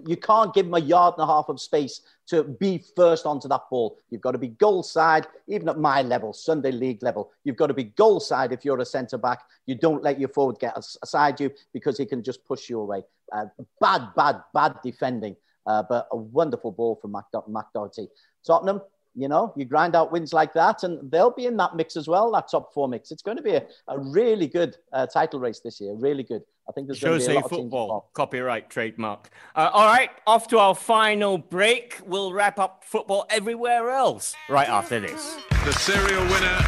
[0.07, 3.47] you can't give him a yard and a half of space to be first onto
[3.47, 3.97] that ball.
[4.09, 7.31] You've got to be goal side, even at my level, Sunday league level.
[7.43, 9.41] You've got to be goal side if you're a centre back.
[9.67, 13.03] You don't let your forward get aside you because he can just push you away.
[13.31, 13.45] Uh,
[13.79, 15.35] bad, bad, bad defending,
[15.67, 18.07] uh, but a wonderful ball from Mac, Mac Doherty.
[18.45, 18.81] Tottenham,
[19.15, 22.07] you know, you grind out wins like that, and they'll be in that mix as
[22.07, 23.11] well, that top four mix.
[23.11, 26.43] It's going to be a, a really good uh, title race this year, really good.
[26.69, 29.29] I think there's going to be a lot football, of copyright trademark.
[29.55, 31.99] Uh, all right, off to our final break.
[32.05, 35.37] We'll wrap up football everywhere else right after this.
[35.65, 36.59] The serial winner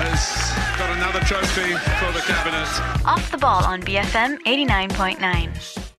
[0.00, 3.04] has got another trophy for the cabinet.
[3.04, 5.89] Off the ball on BFM 89.9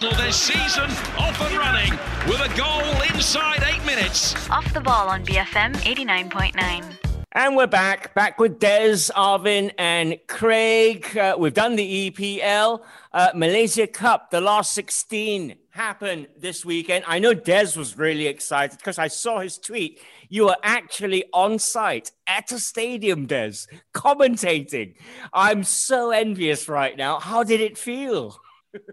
[0.00, 1.90] this season off and running
[2.28, 2.80] with a goal
[3.12, 4.48] inside eight minutes.
[4.48, 6.84] Off the ball on BFM 89.9.
[7.32, 11.16] And we're back, back with Des, Arvin, and Craig.
[11.16, 12.82] Uh, we've done the EPL.
[13.12, 17.04] Uh, Malaysia Cup, the last 16 happened this weekend.
[17.06, 20.00] I know Des was really excited because I saw his tweet.
[20.28, 24.94] You were actually on site at a stadium, Des, commentating.
[25.32, 27.18] I'm so envious right now.
[27.18, 28.40] How did it feel?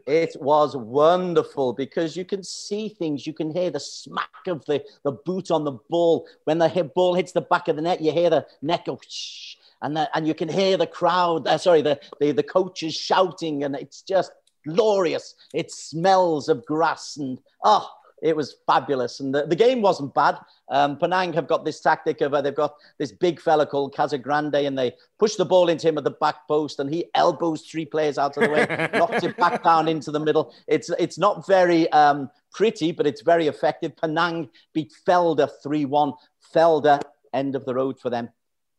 [0.08, 3.26] It was wonderful because you can see things.
[3.28, 6.28] You can hear the smack of the, the boot on the ball.
[6.46, 9.00] When the hit, ball hits the back of the net, you hear the net go
[9.08, 12.96] shh, and, the, and you can hear the crowd, uh, sorry, the, the, the coaches
[12.96, 14.32] shouting, and it's just
[14.68, 15.36] glorious.
[15.54, 17.90] It smells of grass and, oh,
[18.22, 19.20] it was fabulous.
[19.20, 20.38] And the, the game wasn't bad.
[20.70, 24.66] Um, Penang have got this tactic of uh, they've got this big fella called Casagrande,
[24.66, 27.86] and they push the ball into him at the back post, and he elbows three
[27.86, 30.54] players out of the way, knocks it back down into the middle.
[30.68, 33.96] It's it's not very um, pretty, but it's very effective.
[33.98, 36.14] Penang beat Felda 3 1.
[36.54, 37.02] Felda,
[37.34, 38.30] end of the road for them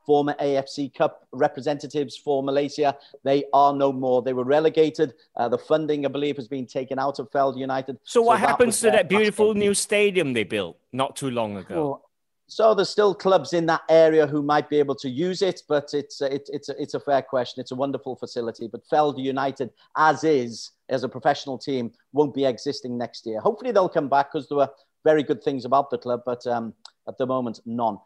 [0.07, 2.96] former AFC Cup representatives for Malaysia.
[3.24, 4.22] They are no more.
[4.22, 5.14] They were relegated.
[5.36, 7.98] Uh, the funding, I believe, has been taken out of Felda United.
[8.04, 12.00] So, what so happens to that beautiful new stadium they built not too long ago?
[12.48, 15.92] So there's still clubs in that area who might be able to use it, but
[15.92, 17.61] it's a, it, it's a, it's a fair question.
[17.61, 22.44] It's a wonderful facility, but Felda United, as is as a professional team, won't be
[22.44, 23.40] existing next year.
[23.40, 24.70] Hopefully they'll come back because there were
[25.02, 26.72] very good things about the club, but um,
[27.09, 27.98] at the moment, none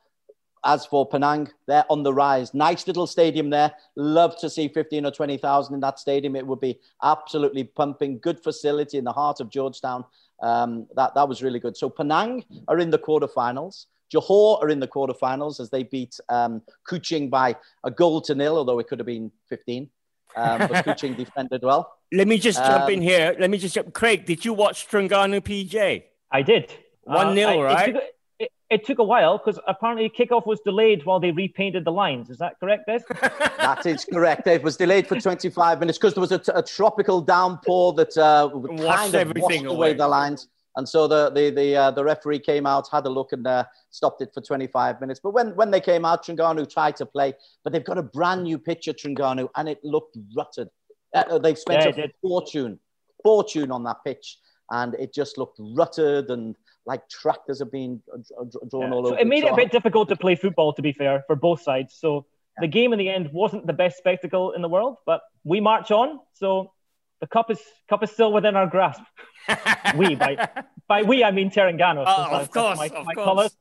[0.64, 2.52] as for Penang, they're on the rise.
[2.54, 3.72] Nice little stadium there.
[3.96, 6.36] Love to see 15 or 20,000 in that stadium.
[6.36, 8.18] It would be absolutely pumping.
[8.18, 10.04] Good facility in the heart of Georgetown.
[10.42, 11.76] Um, that, that was really good.
[11.76, 13.86] So Penang are in the quarterfinals.
[14.12, 18.56] Johor are in the quarterfinals as they beat um, Kuching by a goal to nil,
[18.56, 19.88] although it could have been 15.
[20.36, 21.94] Um, but Kuching defended well.
[22.12, 23.36] Let me just jump in um, here.
[23.38, 23.92] Let me just jump.
[23.92, 26.02] Craig, did you watch Terengganu PJ?
[26.32, 26.72] I did.
[27.04, 27.96] 1 0, uh, right?
[28.70, 32.30] It took a while because apparently kickoff was delayed while they repainted the lines.
[32.30, 33.00] Is that correct, Des?
[33.58, 34.46] that is correct.
[34.46, 38.16] It was delayed for 25 minutes because there was a, t- a tropical downpour that
[38.16, 38.48] uh,
[38.82, 39.74] kind of washed away.
[39.74, 40.48] away the lines.
[40.76, 43.64] And so the the the, uh, the referee came out, had a look, and uh,
[43.90, 45.18] stopped it for 25 minutes.
[45.20, 48.44] But when, when they came out, Terengganu tried to play, but they've got a brand
[48.44, 50.68] new pitch at Terengganu, and it looked rutted.
[51.12, 52.78] Uh, they've spent yeah, a fortune,
[53.24, 54.38] fortune on that pitch,
[54.70, 56.54] and it just looked rutted and
[56.90, 58.02] like tractors are being
[58.68, 58.94] drawn yeah.
[58.96, 59.18] all so over.
[59.20, 61.94] It made it a bit difficult to play football, to be fair, for both sides.
[61.94, 62.26] So
[62.56, 62.62] yeah.
[62.62, 65.92] the game in the end wasn't the best spectacle in the world, but we march
[65.92, 66.18] on.
[66.34, 66.72] So
[67.20, 69.02] the cup is cup is still within our grasp.
[69.96, 70.48] we by
[70.88, 72.02] by we I mean Terengganu.
[72.04, 73.56] Oh, of course, my, of my course.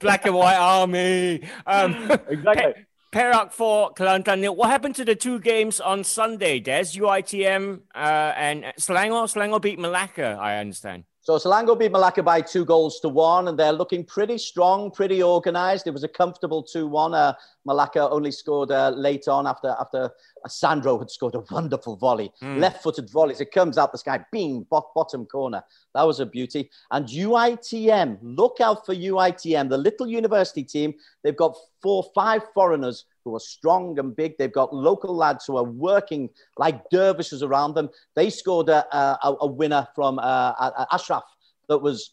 [0.00, 1.46] Black and white army.
[1.66, 2.86] Um, exactly.
[3.12, 4.56] Perak for Kelantan.
[4.56, 6.60] What happened to the two games on Sunday?
[6.60, 9.28] Des UITM uh, and Selangor.
[9.32, 10.38] Selangor beat Malacca.
[10.40, 11.04] I understand.
[11.24, 15.22] So Selangor beat Malacca by two goals to one, and they're looking pretty strong, pretty
[15.22, 15.86] organised.
[15.86, 17.14] It was a comfortable 2-1.
[17.14, 17.32] Uh,
[17.64, 20.10] Malacca only scored uh, late on after after
[20.46, 22.58] Sandro had scored a wonderful volley, Mm.
[22.60, 23.40] left-footed volleys.
[23.40, 24.22] It comes out the sky,
[24.68, 25.64] bot, bottom corner.
[25.94, 26.70] That was a beauty.
[26.90, 30.92] And UITM, look out for UITM, the little university team.
[31.22, 34.36] They've got four, five foreigners who are strong and big.
[34.38, 37.88] They've got local lads who are working like dervishes around them.
[38.14, 40.52] They scored a, a, a winner from uh,
[40.92, 41.24] Ashraf
[41.68, 42.12] that was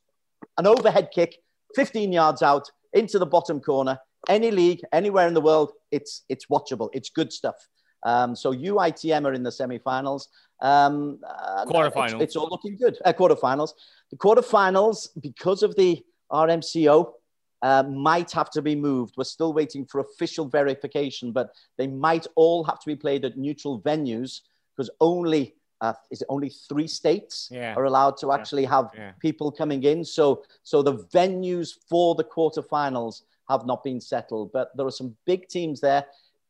[0.57, 1.37] an overhead kick,
[1.75, 3.99] 15 yards out into the bottom corner.
[4.29, 6.89] Any league, anywhere in the world, it's it's watchable.
[6.93, 7.55] It's good stuff.
[8.03, 10.29] Um, so UITM are in the semi-finals.
[10.61, 12.13] Um, uh, Quarterfinals.
[12.13, 12.97] It's, it's all looking good.
[13.03, 13.71] Uh, quarterfinals.
[14.11, 17.13] The quarterfinals, because of the RMCO,
[17.61, 19.13] uh, might have to be moved.
[19.17, 23.37] We're still waiting for official verification, but they might all have to be played at
[23.37, 24.41] neutral venues
[24.75, 27.73] because only uh, is it only three states Yeah.
[27.75, 29.13] are allowed to actually have Yeah.
[29.19, 30.05] people coming in.
[30.05, 35.15] So so the venues for the quarterfinals have not been settled, but there are some
[35.25, 36.05] big teams there.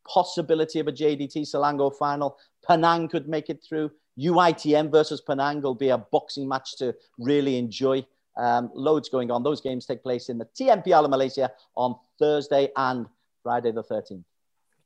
[0.06, 2.38] Possibility of a JDT Selangor final.
[2.66, 3.90] Penang could make it through.
[4.18, 8.06] UITM versus Penang will be a boxing match to really enjoy.
[8.36, 9.42] Um, loads going on.
[9.42, 13.06] Those games take place in the TMP Piala Malaysia on Thursday and
[13.42, 14.24] Friday the 13th.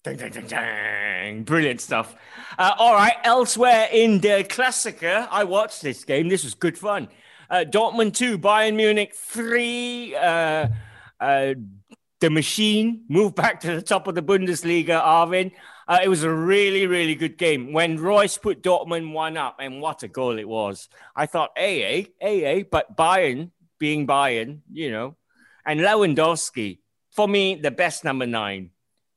[0.02, 1.42] Dang, dang, dang, dang.
[1.42, 2.14] Brilliant stuff.
[2.58, 6.28] Uh, all right, elsewhere in the Klassiker, I watched this game.
[6.28, 7.08] This was good fun.
[7.50, 10.14] Uh, Dortmund 2, Bayern Munich 3.
[10.14, 10.68] Uh,
[11.20, 11.54] uh,
[12.20, 15.52] the machine moved back to the top of the Bundesliga, Arvin.
[15.88, 17.72] Uh, it was a really, really good game.
[17.72, 20.88] When Reus put Dortmund one up, and what a goal it was.
[21.14, 25.16] I thought, hey, hey, but Bayern, being Bayern, you know,
[25.64, 26.78] and Lewandowski,
[27.12, 28.70] for me, the best number nine,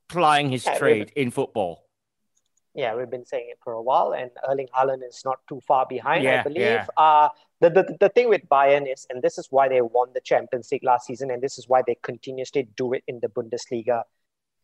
[0.09, 1.85] plying his Yeah, trade in football.
[2.75, 5.87] Yeah, we've been saying it for a while, and Erling Haaland is not too far
[5.89, 6.61] behind, Yeah, I believe.
[6.61, 6.85] yeah.
[6.95, 7.29] Uh,
[7.61, 10.71] the, the, the thing with Bayern is, and this is why they won the Champions
[10.71, 14.03] League last season, and this is why they continuously do it in the Bundesliga.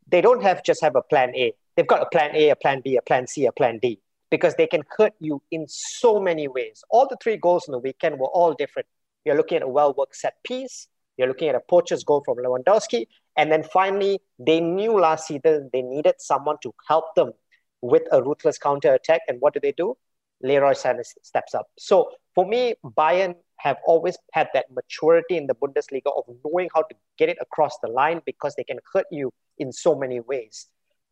[0.08, 1.54] They don't have just have a plan A.
[1.76, 4.00] They've got a plan A, a plan B, a plan C, a plan D,
[4.32, 6.84] because they can hurt you in so many ways.
[6.90, 8.88] All the three goals in the weekend were all different.
[9.26, 10.88] You're looking at a well-worked set piece.
[11.18, 13.08] You're looking at a poacher's goal from Lewandowski.
[13.38, 17.32] And then finally, they knew last season they needed someone to help them
[17.82, 19.22] with a ruthless counter attack.
[19.28, 19.98] And what do they do?
[20.42, 21.68] Leroy Sané steps up.
[21.78, 26.82] So for me, Bayern have always had that maturity in the Bundesliga of knowing how
[26.84, 30.68] to get it across the line because they can hurt you in so many ways.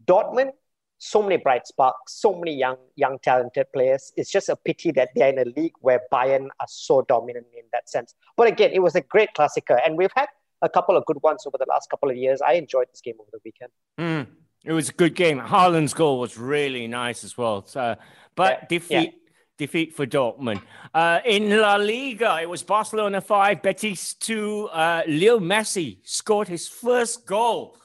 [0.06, 0.52] Dortmund,
[0.98, 4.14] so many bright sparks, so many young, young talented players.
[4.16, 7.64] It's just a pity that they're in a league where Bayern are so dominant in
[7.74, 8.16] that sense.
[8.38, 10.28] But again, it was a great Klassiker, and we've had
[10.62, 12.42] a couple of good ones over the last couple of years.
[12.42, 13.72] I enjoyed this game over the weekend.
[14.00, 14.28] Mm,
[14.64, 15.40] it was a good game.
[15.40, 17.66] Haaland's goal was really nice as well.
[17.66, 17.98] So,
[18.36, 19.16] but defeat
[19.58, 20.62] defeat for Dortmund.
[20.94, 24.68] Uh, in La Liga, it was Barcelona five, Betis two.
[24.68, 27.78] Uh, Leo Messi scored his first goal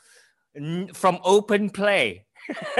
[0.95, 2.27] from open play,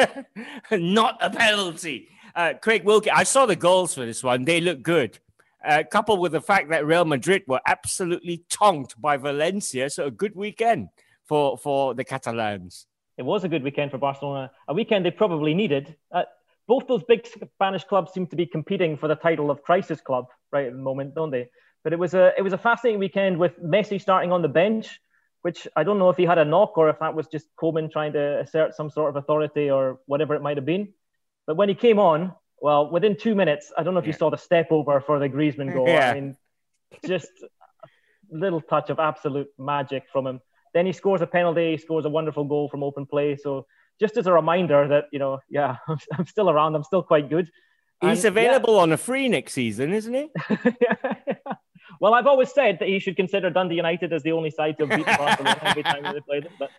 [0.71, 2.09] not a penalty.
[2.35, 4.45] Uh, Craig Wilkie, I saw the goals for this one.
[4.45, 5.19] They look good.
[5.65, 10.11] Uh, coupled with the fact that Real Madrid were absolutely tonked by Valencia, so a
[10.11, 10.89] good weekend
[11.25, 12.87] for for the Catalans.
[13.17, 14.53] It was a good weekend for Barcelona.
[14.69, 15.97] A weekend they probably needed.
[16.13, 16.23] Uh,
[16.69, 20.27] both those big Spanish clubs seem to be competing for the title of crisis club
[20.53, 21.49] right at the moment, don't they?
[21.83, 25.01] But it was a it was a fascinating weekend with Messi starting on the bench,
[25.43, 27.91] which I don't know if he had a knock or if that was just Koeman
[27.91, 30.93] trying to assert some sort of authority or whatever it might have been.
[31.47, 34.31] But when he came on, well, within two minutes, I don't know if you saw
[34.31, 35.89] the step over for the Griezmann goal.
[35.89, 36.11] Yeah.
[36.11, 36.37] I mean,
[37.07, 40.41] just a little touch of absolute magic from him.
[40.75, 43.37] Then he scores a penalty, he scores a wonderful goal from open play.
[43.37, 43.67] So
[44.01, 47.31] just as a reminder that, you know, yeah, I'm, I'm still around, I'm still quite
[47.31, 47.51] good.
[48.01, 50.29] He's And, yeah, available on a free next season, isn't he?
[52.01, 54.87] well, I've always said that he should consider Dundee United as the only side to
[54.87, 56.53] have beaten Barcelona every time they played them.
[56.59, 56.71] But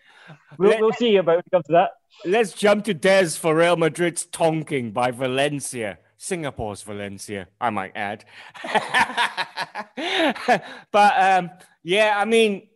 [0.58, 1.92] we'll, Let- we'll see about it comes to that.
[2.26, 6.00] Let's jump to Des for Real Madrid's tonking by Valencia.
[6.18, 8.26] Singapore's Valencia, I might add.
[10.92, 11.50] but um,
[11.82, 12.68] yeah, I mean,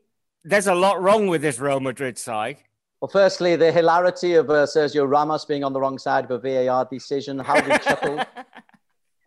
[0.46, 2.58] there's a lot wrong with this Real Madrid side.
[3.02, 6.40] Well, firstly, the hilarity of uh, Sergio Ramos being on the wrong side of a
[6.40, 8.26] VAR decision, how we chuckled.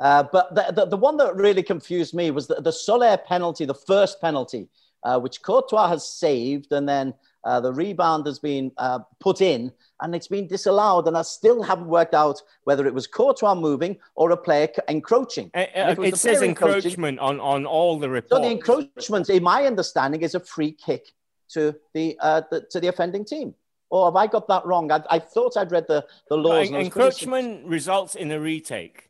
[0.01, 3.65] Uh, but the, the, the one that really confused me was the, the Soler penalty,
[3.65, 4.69] the first penalty,
[5.05, 9.73] uh, which Courtois has saved, and then uh, the rebound has been uh, put in,
[10.01, 11.07] and it's been disallowed.
[11.07, 14.83] And I still haven't worked out whether it was Courtois moving or a player c-
[14.89, 15.51] encroaching.
[15.55, 18.43] Was it says encroachment on, on all the reports.
[18.43, 21.13] So the encroachment, in my understanding, is a free kick
[21.51, 23.55] to the, uh, the to the offending team.
[23.89, 24.91] Or have I got that wrong?
[24.91, 26.53] I, I thought I'd read the, the laws.
[26.53, 29.06] Right, and I was encroachment results in a retake.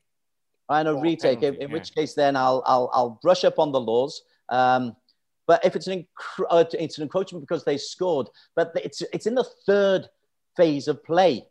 [0.68, 1.74] And a Oh, retake, in, penalty, in yeah.
[1.74, 4.22] which case then I'll, I'll, I'll brush up on the laws.
[4.48, 4.96] Um,
[5.46, 9.26] but if it's an, encro- uh, it's an encroachment because they scored, but it's, it's
[9.26, 10.08] in the third
[10.56, 11.46] phase of play.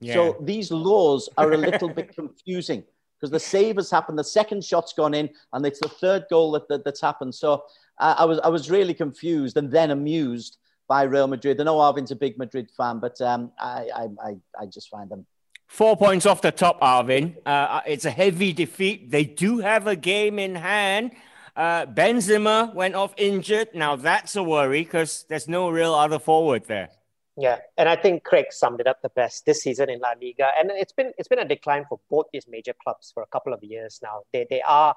[0.00, 0.14] Yeah.
[0.14, 2.84] So these laws are a little bit confusing
[3.18, 6.52] because the save has happened, the second shot's gone in, and it's the third goal
[6.52, 7.34] that, that that's happened.
[7.34, 7.64] So
[7.98, 11.60] uh, I was I was really confused and then amused by Real Madrid.
[11.60, 15.10] I know Arvin's a big Madrid fan, but um, I, I I I just find
[15.10, 15.26] them.
[15.68, 17.36] Four points off the top, Arvin.
[17.44, 19.10] Uh, it's a heavy defeat.
[19.10, 21.12] They do have a game in hand.
[21.54, 23.68] Uh, Benzema went off injured.
[23.74, 26.88] Now that's a worry because there's no real other forward there.
[27.36, 30.48] Yeah, and I think Craig summed it up the best this season in La Liga,
[30.58, 33.52] and it's been it's been a decline for both these major clubs for a couple
[33.52, 34.22] of years now.
[34.32, 34.96] They they are,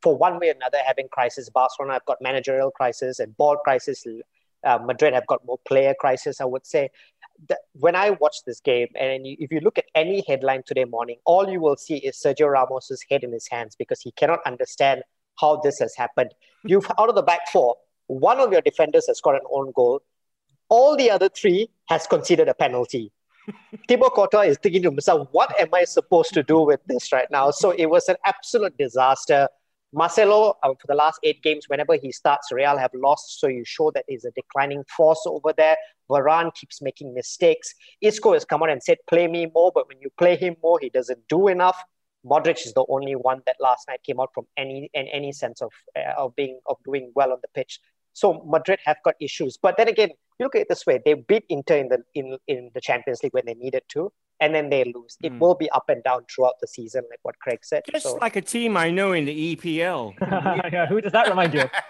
[0.00, 1.50] for one way or another, having crisis.
[1.50, 4.06] Barcelona have got managerial crisis and ball crisis.
[4.62, 6.40] Uh, Madrid have got more player crisis.
[6.40, 6.90] I would say.
[7.48, 10.84] That when I watch this game, and you, if you look at any headline today
[10.84, 14.40] morning, all you will see is Sergio Ramos's head in his hands because he cannot
[14.46, 15.02] understand
[15.40, 16.32] how this has happened.
[16.64, 17.76] You've out of the back four,
[18.06, 20.02] one of your defenders has got an own goal
[20.68, 23.12] all the other three has conceded a penalty.
[23.88, 27.30] Thibaut Courtois is thinking to himself, what am I supposed to do with this right
[27.30, 27.50] now?
[27.50, 29.48] So it was an absolute disaster.
[29.94, 33.38] Marcelo, uh, for the last eight games, whenever he starts, Real have lost.
[33.38, 35.76] So you show that he's a declining force over there.
[36.10, 37.72] Varane keeps making mistakes.
[38.00, 40.80] Isco has come out and said, play me more, but when you play him more,
[40.80, 41.80] he doesn't do enough.
[42.26, 45.60] Modric is the only one that last night came out from any in any sense
[45.60, 47.80] of uh, of being of doing well on the pitch.
[48.14, 49.58] So Madrid have got issues.
[49.58, 52.38] But then again, you look at it this way: they beat Inter in the in,
[52.48, 54.10] in the Champions League when they needed to,
[54.44, 55.16] and then they lose.
[55.22, 55.38] It Mm.
[55.38, 57.82] will be up and down throughout the season, like what Craig said.
[57.90, 60.14] Just so, like a team I know in the EPL.
[60.72, 61.70] yeah, who does that remind you of?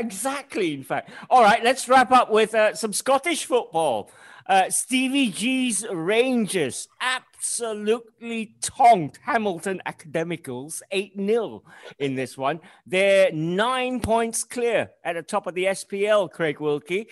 [0.00, 1.10] Exactly, in fact.
[1.28, 4.10] All right, let's wrap up with uh, some Scottish football.
[4.46, 11.62] Uh, Stevie G's Rangers absolutely tonked Hamilton Academicals 8 0
[11.98, 12.60] in this one.
[12.86, 17.08] They're nine points clear at the top of the SPL, Craig Wilkie.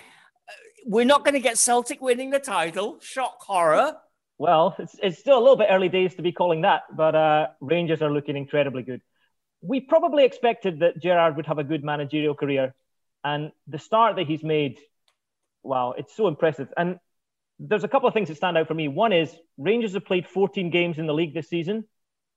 [0.48, 0.52] Uh,
[0.86, 2.98] we're not going to get Celtic winning the title.
[3.00, 3.96] Shock horror.
[4.38, 7.48] Well, it's, it's still a little bit early days to be calling that, but uh,
[7.60, 9.00] Rangers are looking incredibly good.
[9.62, 12.74] We probably expected that Gerrard would have a good managerial career,
[13.24, 14.78] and the start that he's made,
[15.62, 16.68] wow, it's so impressive.
[16.76, 16.98] And
[17.58, 18.88] there's a couple of things that stand out for me.
[18.88, 21.84] One is Rangers have played 14 games in the league this season,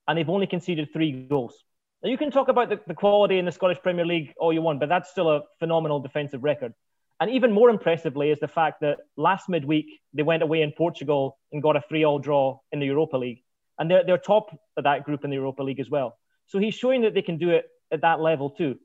[0.08, 1.62] and they've only conceded three goals.
[2.02, 4.62] Now, you can talk about the, the quality in the Scottish Premier League all you
[4.62, 6.72] want, but that's still a phenomenal defensive record.
[7.20, 11.38] And even more impressively is the fact that last midweek they went away in Portugal
[11.52, 13.42] and got a three-all draw in the Europa League,
[13.78, 16.18] and they're they're top of that group in the Europa League as well.
[16.46, 18.76] So he's showing that they can do it at that level too.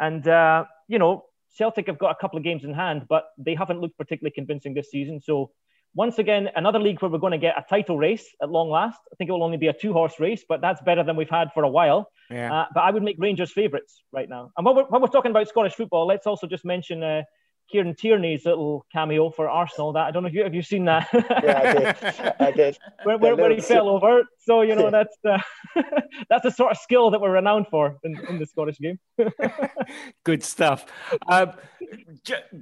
[0.00, 3.54] And uh, you know, Celtic have got a couple of games in hand, but they
[3.54, 5.20] haven't looked particularly convincing this season.
[5.20, 5.50] So
[5.94, 8.98] once again, another league where we're going to get a title race at long last.
[9.12, 11.52] I think it will only be a two-horse race, but that's better than we've had
[11.52, 12.10] for a while.
[12.30, 12.52] Yeah.
[12.52, 14.52] Uh, but I would make Rangers favourites right now.
[14.56, 17.22] And when we're, when we're talking about Scottish football, let's also just mention uh,
[17.70, 19.92] Kieran Tierney's little cameo for Arsenal.
[19.92, 21.08] That I don't know if you have you seen that.
[21.12, 22.34] yeah, I did.
[22.40, 22.78] I did.
[23.04, 24.22] where, where, where he That fell over.
[24.38, 25.38] So you know that's uh,
[26.28, 28.98] that's the sort of skill that we're renowned for in, in the Scottish game.
[30.24, 30.86] Good stuff.
[31.28, 31.52] Um,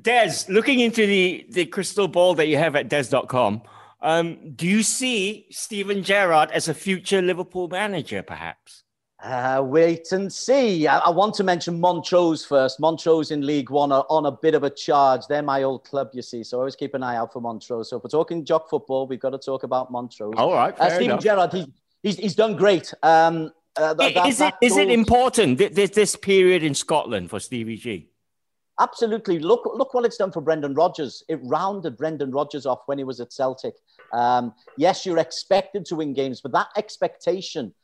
[0.03, 3.63] Des, looking into the, the crystal ball that you have at des.com,
[4.01, 8.83] um, do you see Steven Gerrard as a future Liverpool manager, perhaps?
[9.23, 10.87] Uh, wait and see.
[10.87, 12.81] I, I want to mention Montrose first.
[12.81, 15.27] Montrose in League One are on a bit of a charge.
[15.29, 16.43] They're my old club, you see.
[16.43, 17.91] So always keep an eye out for Montrose.
[17.91, 20.33] So if we're talking jock football, we've got to talk about Montrose.
[20.39, 21.21] All right, Uh, Steven enough.
[21.23, 21.67] Gerrard, he's,
[22.03, 22.95] he's, he's done great.
[23.03, 26.75] Um, uh, th- that- is it that is it important th- this, this period in
[26.75, 28.09] Scotland for Stevie G?
[28.81, 29.39] Absolutely.
[29.39, 31.23] Look, look what it's done for Brendan Rodgers.
[31.29, 33.75] It rounded Brendan Rodgers off when he was at Celtic.
[34.15, 37.75] Um, yes, you're expected to win games, but that expectation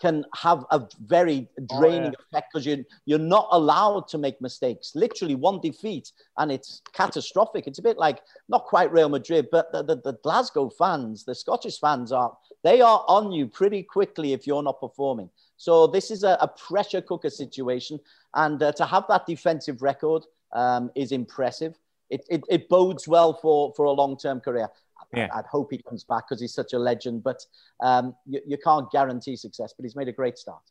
[0.00, 4.92] can have a very draining effect because you're, you're not allowed to make mistakes.
[4.94, 7.66] Literally one defeat and it's catastrophic.
[7.66, 11.34] It's a bit like not quite Real Madrid, but the, the, the Glasgow fans, the
[11.34, 15.30] Scottish fans are, they are on you pretty quickly if you're not performing.
[15.56, 17.98] So this is a, a pressure cooker situation.
[18.34, 21.78] And uh, to have that defensive record um, is impressive.
[22.10, 24.68] It, it, it bodes well for, for a long-term career.
[25.14, 25.28] Yeah.
[25.34, 27.40] I'd hope he comes back because he's such a legend, but
[27.80, 30.62] um, you, you can't guarantee success, but he's made a great start.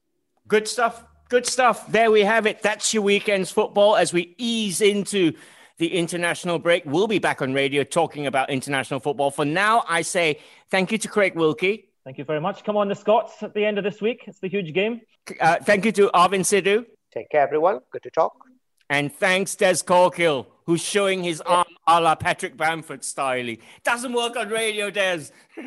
[0.47, 1.03] Good stuff.
[1.29, 1.87] Good stuff.
[1.91, 2.61] There we have it.
[2.61, 5.33] That's your weekend's football as we ease into
[5.77, 6.83] the international break.
[6.85, 9.31] We'll be back on radio talking about international football.
[9.31, 11.89] For now, I say thank you to Craig Wilkie.
[12.03, 12.63] Thank you very much.
[12.63, 14.23] Come on, the Scots at the end of this week.
[14.27, 15.01] It's the huge game.
[15.41, 16.85] Uh, thank you to Arvin Sidhu.
[17.11, 17.79] Take care, everyone.
[17.91, 18.35] Good to talk.
[18.89, 23.55] And thanks, Des Corkill, who's showing his arm a la Patrick Bamford style.
[23.83, 25.25] Doesn't work on radio, Des.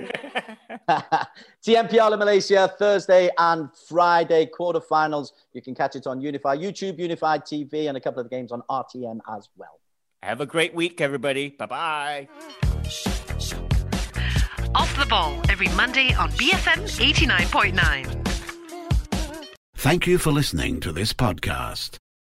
[1.64, 5.32] TMPL in Malaysia, Thursday and Friday quarterfinals.
[5.52, 8.52] You can catch it on Unifi YouTube, Unified TV, and a couple of the games
[8.52, 9.80] on RTN as well.
[10.22, 11.50] Have a great week, everybody.
[11.50, 12.28] Bye bye.
[14.74, 18.24] Off the ball every Monday on BFM 89.9.
[19.76, 21.98] Thank you for listening to this podcast.